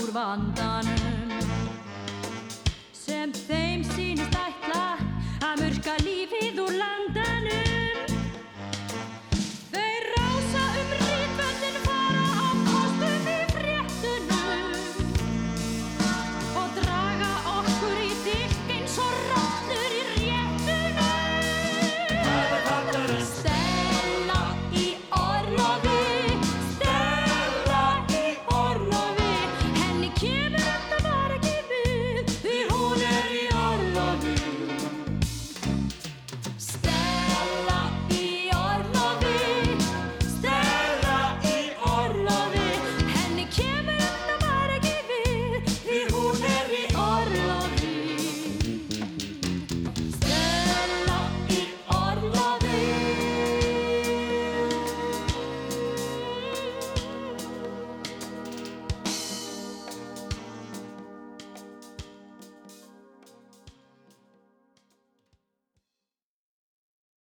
úr 0.08 0.14
vandanum. 0.14 1.32
Sem 2.94 3.32
þeim 3.34 3.84
sínist 3.96 4.36
ætla 4.40 4.96
að 5.44 5.64
mörka 5.64 5.98
lífið 6.04 6.62
úr 6.64 6.78
land 6.80 6.97